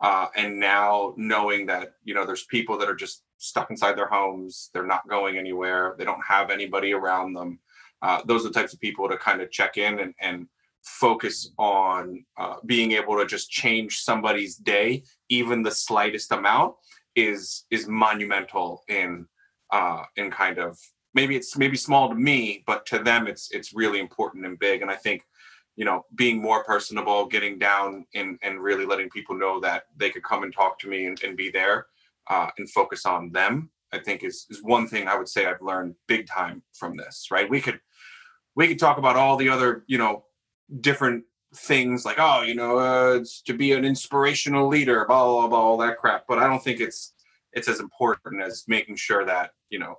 [0.01, 4.09] Uh, and now knowing that you know there's people that are just stuck inside their
[4.09, 7.59] homes, they're not going anywhere, they don't have anybody around them.
[8.03, 10.49] Uh, those are the types of people to kind of check in and, and
[10.85, 16.75] focus on uh, being able to just change somebody's day, even the slightest amount,
[17.17, 19.27] is is monumental in
[19.71, 20.79] uh, in kind of
[21.15, 24.83] maybe it's maybe small to me, but to them it's it's really important and big.
[24.83, 25.25] And I think
[25.77, 30.11] you know being more personable, getting down and and really letting people know that they
[30.11, 31.87] could come and talk to me and, and be there
[32.29, 33.71] uh, and focus on them.
[33.93, 37.29] I think is is one thing I would say I've learned big time from this.
[37.31, 37.81] Right, we could
[38.55, 40.25] we could talk about all the other you know
[40.81, 45.59] different things like oh you know uh, to be an inspirational leader blah, blah blah
[45.59, 46.25] all that crap.
[46.29, 47.15] But i don't think it's
[47.53, 49.99] it's as important as making sure that you know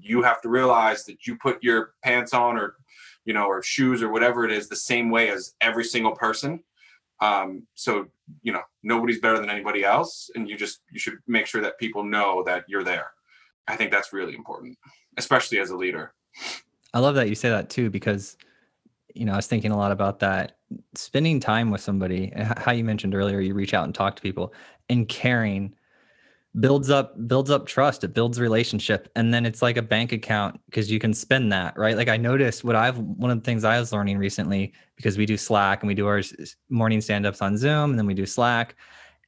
[0.00, 2.76] you have to realize that you put your pants on or
[3.24, 6.62] you know or shoes or whatever it is the same way as every single person.
[7.20, 8.06] Um so
[8.42, 11.78] you know nobody's better than anybody else and you just you should make sure that
[11.78, 13.10] people know that you're there.
[13.66, 14.78] I think that's really important
[15.18, 16.14] especially as a leader.
[16.94, 18.38] I love that you say that too, because
[19.14, 20.58] you know I was thinking a lot about that.
[20.94, 24.52] Spending time with somebody, how you mentioned earlier, you reach out and talk to people,
[24.88, 25.74] and caring
[26.60, 28.04] builds up builds up trust.
[28.04, 31.76] It builds relationship, and then it's like a bank account because you can spend that,
[31.78, 31.96] right?
[31.96, 35.26] Like I noticed what I've one of the things I was learning recently because we
[35.26, 36.22] do Slack and we do our
[36.68, 38.76] morning stand ups on Zoom, and then we do Slack,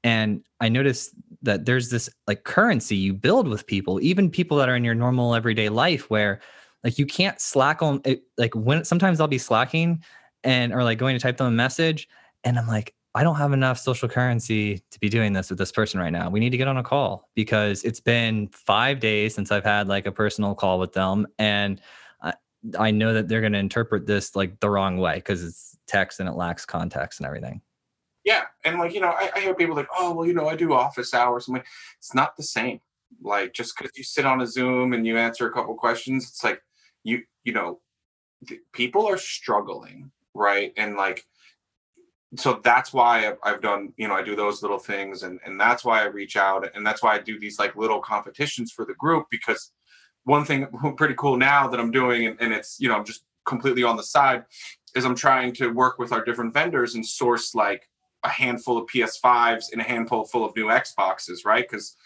[0.04, 4.68] and I noticed that there's this like currency you build with people, even people that
[4.68, 6.40] are in your normal everyday life, where
[6.84, 10.02] like you can't slack on it like when sometimes i'll be slacking
[10.44, 12.08] and or like going to type them a message
[12.44, 15.72] and i'm like i don't have enough social currency to be doing this with this
[15.72, 19.34] person right now we need to get on a call because it's been five days
[19.34, 21.80] since i've had like a personal call with them and
[22.22, 22.32] i,
[22.78, 26.20] I know that they're going to interpret this like the wrong way because it's text
[26.20, 27.60] and it lacks context and everything
[28.24, 30.56] Yeah, and like you know, I, I hear people like, "Oh, well, you know, I
[30.56, 31.66] do office hours." I'm like,
[31.98, 32.80] it's not the same.
[33.22, 36.44] Like just because you sit on a Zoom and you answer a couple questions, it's
[36.44, 36.62] like
[37.04, 37.80] you you know,
[38.72, 40.72] people are struggling, right?
[40.76, 41.24] And like,
[42.36, 45.60] so that's why I've, I've done, you know, I do those little things, and and
[45.60, 48.84] that's why I reach out, and that's why I do these like little competitions for
[48.84, 49.72] the group because
[50.24, 53.24] one thing pretty cool now that I'm doing, and, and it's you know, I'm just
[53.46, 54.44] completely on the side,
[54.94, 57.88] is I'm trying to work with our different vendors and source like
[58.22, 61.66] a handful of PS5s and a handful full of new Xboxes, right?
[61.68, 61.96] Because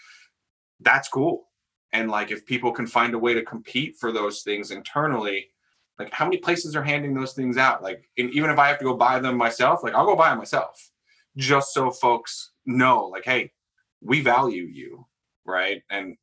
[0.79, 1.47] that's cool.
[1.95, 5.51] And like if people can find a way to compete for those things internally,
[5.97, 7.81] like how many places are handing those things out?
[7.81, 10.39] Like even if I have to go buy them myself, like I'll go buy them
[10.39, 10.91] myself,
[11.37, 13.53] just so folks know, like, hey,
[14.01, 15.07] we value you,
[15.45, 15.83] right?
[15.89, 16.17] And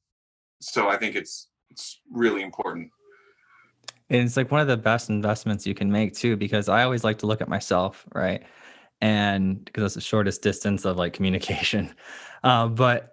[0.60, 2.90] so I think it's it's really important.
[4.10, 7.02] And it's like one of the best investments you can make too, because I always
[7.02, 8.42] like to look at myself, right?
[9.00, 11.94] And because it's the shortest distance of like communication.
[12.44, 13.12] Uh, but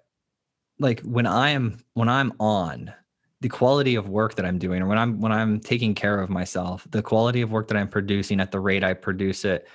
[0.79, 2.93] like when I am when I'm on
[3.41, 6.29] the quality of work that I'm doing, or when I'm when I'm taking care of
[6.29, 9.67] myself, the quality of work that I'm producing at the rate I produce it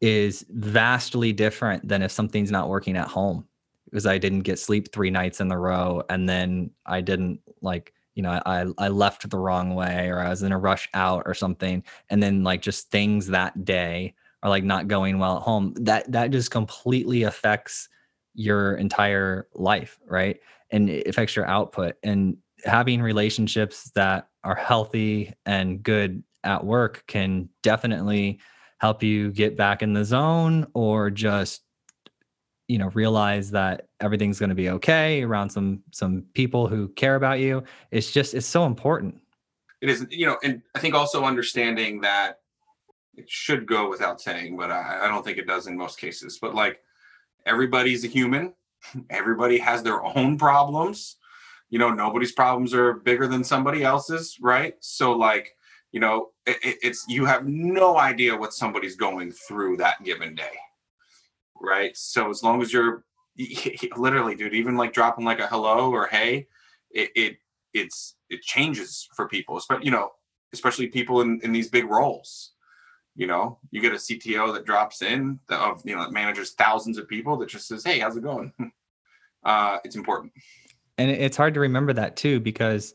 [0.00, 3.46] is vastly different than if something's not working at home.
[3.84, 7.92] Because I didn't get sleep three nights in a row and then I didn't like
[8.14, 11.22] you know I I left the wrong way or I was in a rush out
[11.26, 15.42] or something and then like just things that day are like not going well at
[15.42, 15.74] home.
[15.80, 17.88] That that just completely affects
[18.36, 20.38] your entire life right?
[20.70, 21.96] And it affects your output.
[22.02, 28.38] And having relationships that are healthy and good at work can definitely
[28.78, 31.62] help you get back in the zone or just
[32.68, 37.14] you know realize that everything's going to be okay around some some people who care
[37.14, 37.62] about you.
[37.90, 39.20] It's just it's so important.
[39.80, 42.40] It is you know and i think also understanding that
[43.14, 46.38] it should go without saying but I, I don't think it does in most cases.
[46.40, 46.80] But like
[47.46, 48.52] everybody's a human
[49.10, 51.16] everybody has their own problems
[51.70, 55.54] you know nobody's problems are bigger than somebody else's right so like
[55.92, 60.52] you know it, it's you have no idea what somebody's going through that given day
[61.60, 61.96] right?
[61.96, 63.04] So as long as you're
[63.96, 66.46] literally, dude, even like dropping like a hello or hey,
[66.90, 67.36] it, it
[67.74, 70.12] it's it changes for people, especially you know,
[70.52, 72.52] especially people in in these big roles.
[73.16, 76.98] You know, you get a CTO that drops in of you know that manages thousands
[76.98, 78.52] of people that just says, "Hey, how's it going?"
[79.44, 80.32] Uh, it's important,
[80.98, 82.94] and it's hard to remember that too because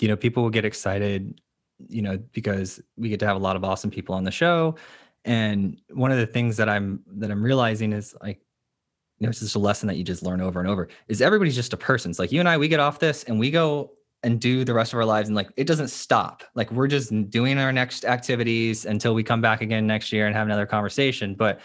[0.00, 1.40] you know people will get excited
[1.86, 4.74] you know because we get to have a lot of awesome people on the show.
[5.24, 8.40] And one of the things that i'm that i'm realizing is like
[9.18, 11.54] you know it's just a lesson that you just learn over and over is everybody's
[11.54, 12.10] just a person.
[12.10, 13.92] It's like you and i we get off this and we go
[14.22, 16.42] and do the rest of our lives and like it doesn't stop.
[16.54, 20.34] Like we're just doing our next activities until we come back again next year and
[20.34, 21.34] have another conversation.
[21.34, 21.60] But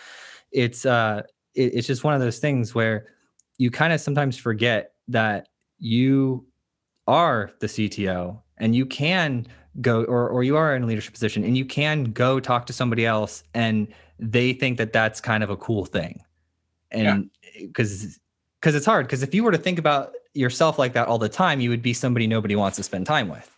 [0.51, 1.24] it's uh
[1.56, 3.08] it, it's just one of those things where
[3.58, 5.47] you kind of sometimes forget that
[5.80, 6.45] you
[7.08, 9.45] are the cto and you can
[9.82, 12.74] go or or you are in a leadership position and you can go talk to
[12.74, 13.88] somebody else and
[14.20, 16.22] they think that that's kind of a cool thing.
[16.91, 17.30] And
[17.60, 18.12] because yeah.
[18.62, 21.29] because it's hard because if you were to think about yourself like that all the
[21.29, 23.49] time you would be somebody nobody wants to spend time with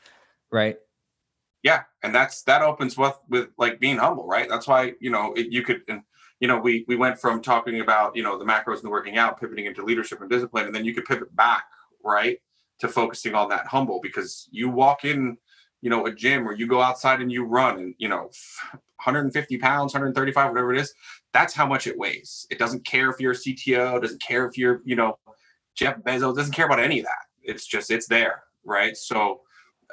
[0.51, 0.78] right?
[1.63, 4.47] Yeah and that's that opens with with like being humble right?
[4.49, 6.01] That's why you know it, you could and
[6.39, 9.17] you know we we went from talking about you know the macros and the working
[9.17, 11.65] out pivoting into leadership and discipline and then you could pivot back
[12.03, 12.39] right
[12.80, 15.38] to focusing on that humble because you walk in
[15.82, 18.30] you know a gym or you go outside and you run and you know
[19.03, 20.93] 150 pounds 135 whatever it is
[21.34, 22.47] that's how much it weighs.
[22.49, 25.17] It doesn't care if you're a cto doesn't care if you're you know
[25.76, 27.26] jeff bezos doesn't care about any of that.
[27.43, 28.97] It's just it's there right?
[28.97, 29.41] So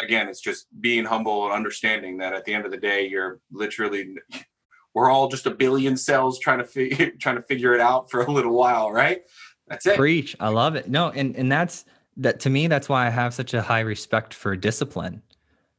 [0.01, 3.41] again it's just being humble and understanding that at the end of the day you're
[3.51, 4.17] literally
[4.95, 8.23] we're all just a billion cells trying to figure trying to figure it out for
[8.23, 9.23] a little while right?
[9.69, 9.97] That's it.
[9.97, 10.35] Preach.
[10.41, 10.89] I love it.
[10.89, 11.85] No and and that's
[12.19, 15.23] that to me that's why i have such a high respect for discipline.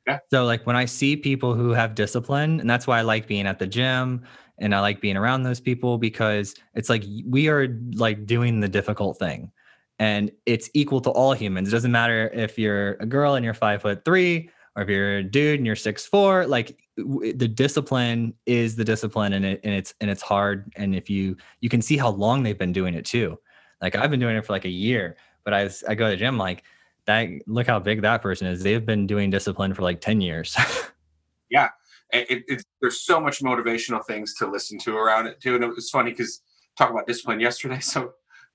[0.07, 0.19] Yeah.
[0.31, 3.47] So like when I see people who have discipline, and that's why I like being
[3.47, 4.23] at the gym
[4.57, 8.67] and I like being around those people because it's like we are like doing the
[8.67, 9.51] difficult thing.
[9.99, 11.69] And it's equal to all humans.
[11.69, 15.17] It doesn't matter if you're a girl and you're five foot three, or if you're
[15.17, 16.45] a dude and you're six four.
[16.47, 20.71] Like the discipline is the discipline, and it and it's and it's hard.
[20.75, 23.37] And if you you can see how long they've been doing it too.
[23.81, 26.17] Like I've been doing it for like a year, but I I go to the
[26.17, 26.63] gym like
[27.05, 28.63] that look how big that person is.
[28.63, 30.55] They've been doing discipline for like 10 years.
[31.49, 31.69] yeah.
[32.11, 35.55] It, it, there's so much motivational things to listen to around it too.
[35.55, 36.41] And it was funny because
[36.77, 37.79] talk about discipline yesterday.
[37.81, 38.13] So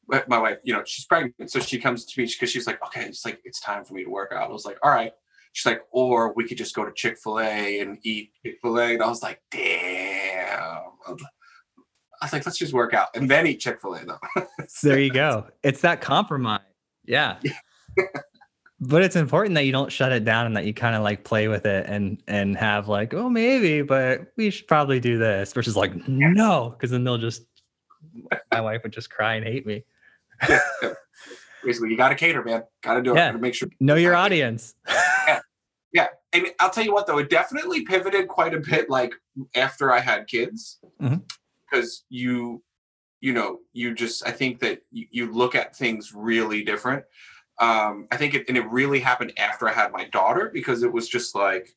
[0.09, 1.51] my wife, you know, she's pregnant.
[1.51, 4.05] So she comes to me because she's like, okay, it's like, it's time for me
[4.05, 4.49] to work out.
[4.49, 5.13] I was like, all right.
[5.53, 8.95] She's like, or we could just go to Chick-fil-A and eat Chick-fil-A.
[8.95, 10.59] And I was like, damn.
[12.21, 14.45] I was like, let's just work out and then eat Chick-fil-A though.
[14.83, 15.47] there you go.
[15.63, 16.61] It's that compromise.
[17.05, 17.39] Yeah.
[18.81, 21.25] but it's important that you don't shut it down and that you kind of like
[21.25, 25.53] play with it and and have like oh maybe but we should probably do this
[25.53, 27.43] versus like no because then they'll just
[28.53, 29.85] my wife would just cry and hate me
[31.65, 32.63] basically you gotta cater man.
[32.83, 33.17] Gotta do it.
[33.17, 33.29] Yeah.
[33.29, 34.75] gotta make sure know your audience.
[34.87, 35.41] Yeah.
[35.91, 36.09] Yeah.
[36.35, 39.15] And i'll tell you what though it definitely pivoted quite a bit like
[39.55, 40.79] after i had kids.
[41.01, 41.21] Because
[41.73, 42.05] mm-hmm.
[42.11, 42.63] you
[43.21, 47.05] you know you just i think that you, you look at things really different.
[47.59, 50.93] Um, I think it, and it really happened after I had my daughter because it
[50.93, 51.69] was just like,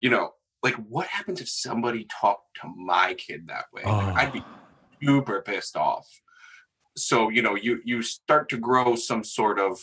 [0.00, 3.82] you know, like what happens if somebody talked to my kid that way?
[3.84, 4.44] Like, I'd be
[5.02, 6.08] super pissed off.
[7.06, 9.78] So you know, you you start to grow some sort of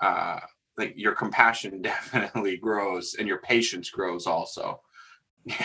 [0.00, 0.40] uh,
[0.76, 4.80] like your compassion definitely grows and your patience grows also.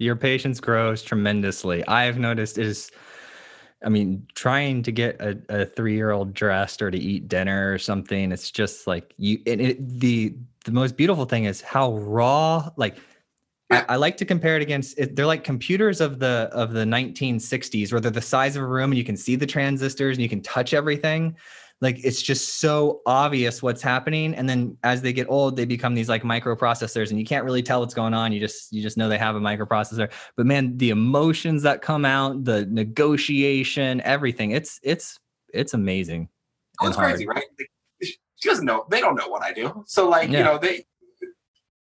[0.00, 1.84] Your patience grows tremendously.
[1.88, 2.88] I've noticed is
[3.84, 7.72] I mean, trying to get a, a three year old dressed or to eat dinner
[7.72, 11.96] or something, it's just like you and it, the the most beautiful thing is how
[11.96, 12.98] raw like
[13.70, 16.84] I, I like to compare it against it, they're like computers of the of the
[16.84, 20.22] 1960s where they're the size of a room and you can see the transistors and
[20.22, 21.36] you can touch everything.
[21.80, 24.34] Like it's just so obvious what's happening.
[24.34, 27.62] And then as they get old they become these like microprocessors and you can't really
[27.62, 28.32] tell what's going on.
[28.32, 30.10] You just you just know they have a microprocessor.
[30.36, 35.18] But man the emotions that come out the negotiation everything it's it's
[35.52, 36.28] it's amazing
[36.80, 37.44] oh, it's crazy right?
[38.02, 39.84] She doesn't know they don't know what i do.
[39.86, 40.38] So like yeah.
[40.38, 40.84] you know they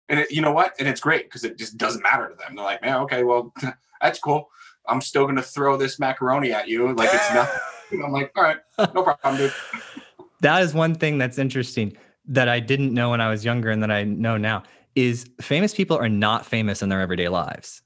[0.09, 2.55] and it, you know what and it's great because it just doesn't matter to them
[2.55, 3.53] they're like man okay well
[4.01, 4.49] that's cool
[4.87, 7.59] i'm still gonna throw this macaroni at you like it's nothing
[7.91, 9.53] I'm like, all right, no problem, dude.
[10.41, 11.95] that is one thing that's interesting
[12.25, 14.63] that I didn't know when I was younger and that I know now
[14.95, 17.81] is famous people are not famous in their everyday lives.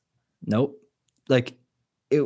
[0.45, 0.77] Nope.
[1.29, 1.53] Like
[2.09, 2.21] it,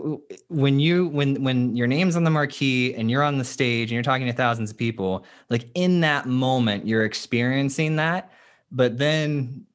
[0.48, 3.94] when you when when your name's on the marquee and you're on the stage and
[3.94, 8.32] you're talking to thousands of people, like in that moment you're experiencing that,
[8.72, 9.66] but then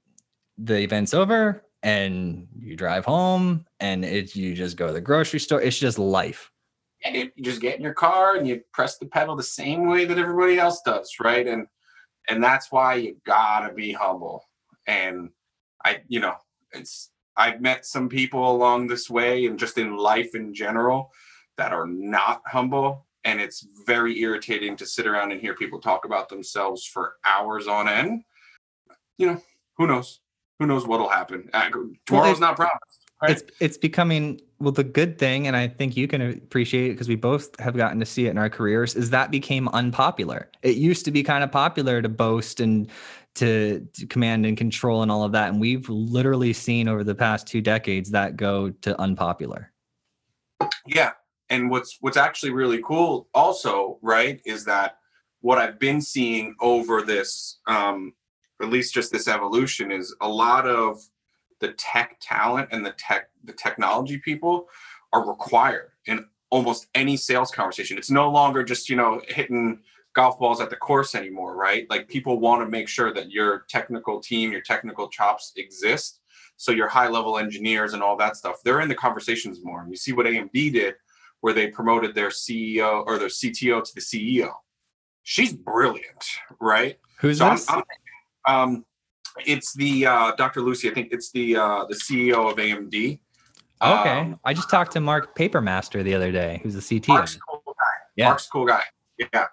[0.59, 5.41] the event's over and you drive home and it you just go to the grocery
[5.41, 5.61] store.
[5.61, 6.53] It's just life
[7.05, 10.05] and you, just get in your car and you press the pedal the same way
[10.05, 11.47] that everybody else does, right?
[11.47, 11.67] And
[12.29, 14.45] and that's why you gotta be humble.
[14.87, 15.31] And
[15.85, 16.35] I, you know,
[16.73, 21.11] it's I've met some people along this way and just in life in general
[21.57, 23.07] that are not humble.
[23.25, 27.67] And it's very irritating to sit around and hear people talk about themselves for hours
[27.67, 28.25] on end.
[29.17, 29.43] You know,
[29.79, 30.21] who knows?
[30.63, 31.51] Who knows what'll happen?
[31.53, 31.71] Uh,
[32.07, 33.01] tomorrow's not promised.
[33.21, 33.33] Right?
[33.33, 37.09] It's it's becoming well the good thing, and I think you can appreciate it because
[37.09, 38.95] we both have gotten to see it in our careers.
[38.95, 40.53] Is that became unpopular?
[40.63, 42.89] It used to be kind of popular to boast and
[43.35, 47.17] to, to command and control and all of that, and we've literally seen over the
[47.17, 49.73] past two decades that go to unpopular.
[50.87, 51.11] Yeah,
[51.51, 54.99] and what's what's actually really cool also, right, is that
[55.41, 58.15] what I've been seeing over this, um,
[58.63, 61.01] at least just this evolution, is a lot of
[61.61, 64.69] the tech talent and the tech the technology people
[65.13, 67.97] are required in almost any sales conversation.
[67.97, 69.81] It's no longer just, you know, hitting
[70.15, 71.87] golf balls at the course anymore, right?
[71.89, 76.21] Like people want to make sure that your technical team, your technical chops exist.
[76.57, 79.81] So your high level engineers and all that stuff, they're in the conversations more.
[79.81, 80.95] And you see what AMD did
[81.41, 84.53] where they promoted their CEO or their CTO to the CEO.
[85.25, 86.25] She's brilliant,
[86.61, 86.99] right?
[87.21, 87.69] Who's so this?
[87.69, 87.85] I'm, I'm,
[88.47, 88.85] um,
[89.47, 90.61] it's the uh, Dr.
[90.61, 90.91] Lucy.
[90.91, 93.19] I think it's the uh, the CEO of AMD.
[93.83, 97.09] Okay, um, I just talked to Mark Papermaster the other day, who's the CTO.
[97.09, 97.73] Mark's cool guy.
[98.17, 98.29] Yeah.
[98.29, 98.83] Mark's cool guy.
[99.19, 99.47] Yeah.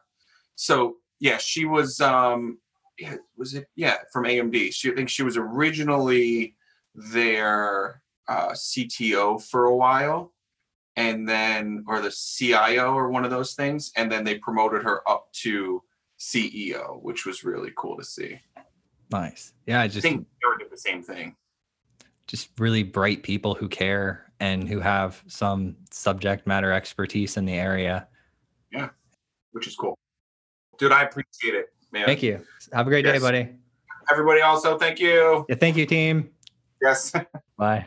[0.56, 2.00] So yeah, she was.
[2.02, 2.60] um
[3.00, 3.68] yeah, Was it?
[3.76, 4.74] Yeah, from AMD.
[4.74, 6.56] She I think she was originally
[6.94, 10.34] their uh, CTO for a while,
[10.96, 15.08] and then or the CIO or one of those things, and then they promoted her
[15.10, 15.82] up to
[16.20, 18.40] CEO, which was really cool to see.
[19.12, 19.54] Nice.
[19.66, 21.36] Yeah, I just I think they did the same thing.
[22.28, 27.56] Just really bright people who care and who have some subject matter expertise in the
[27.56, 28.08] area.
[28.72, 28.90] Yeah,
[29.52, 29.98] which is cool.
[30.78, 32.06] Dude, I appreciate it, man.
[32.06, 32.42] Thank you.
[32.72, 33.16] Have a great yes.
[33.16, 33.50] day, buddy.
[34.12, 35.46] Everybody also, thank you.
[35.50, 36.30] Yeah, thank you, team.
[36.82, 37.12] Yes.
[37.58, 37.86] Bye.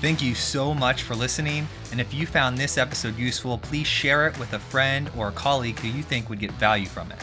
[0.00, 1.68] Thank you so much for listening.
[1.92, 5.32] And if you found this episode useful, please share it with a friend or a
[5.32, 7.18] colleague who you think would get value from it.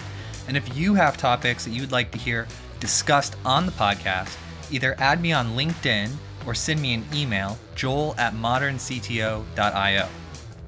[0.50, 2.48] And if you have topics that you would like to hear
[2.80, 4.36] discussed on the podcast,
[4.72, 6.10] either add me on LinkedIn
[6.44, 10.08] or send me an email, joel at moderncto.io.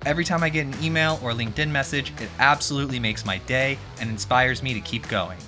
[0.05, 4.07] Every time I get an email or LinkedIn message, it absolutely makes my day and
[4.07, 5.39] inspires me to keep going.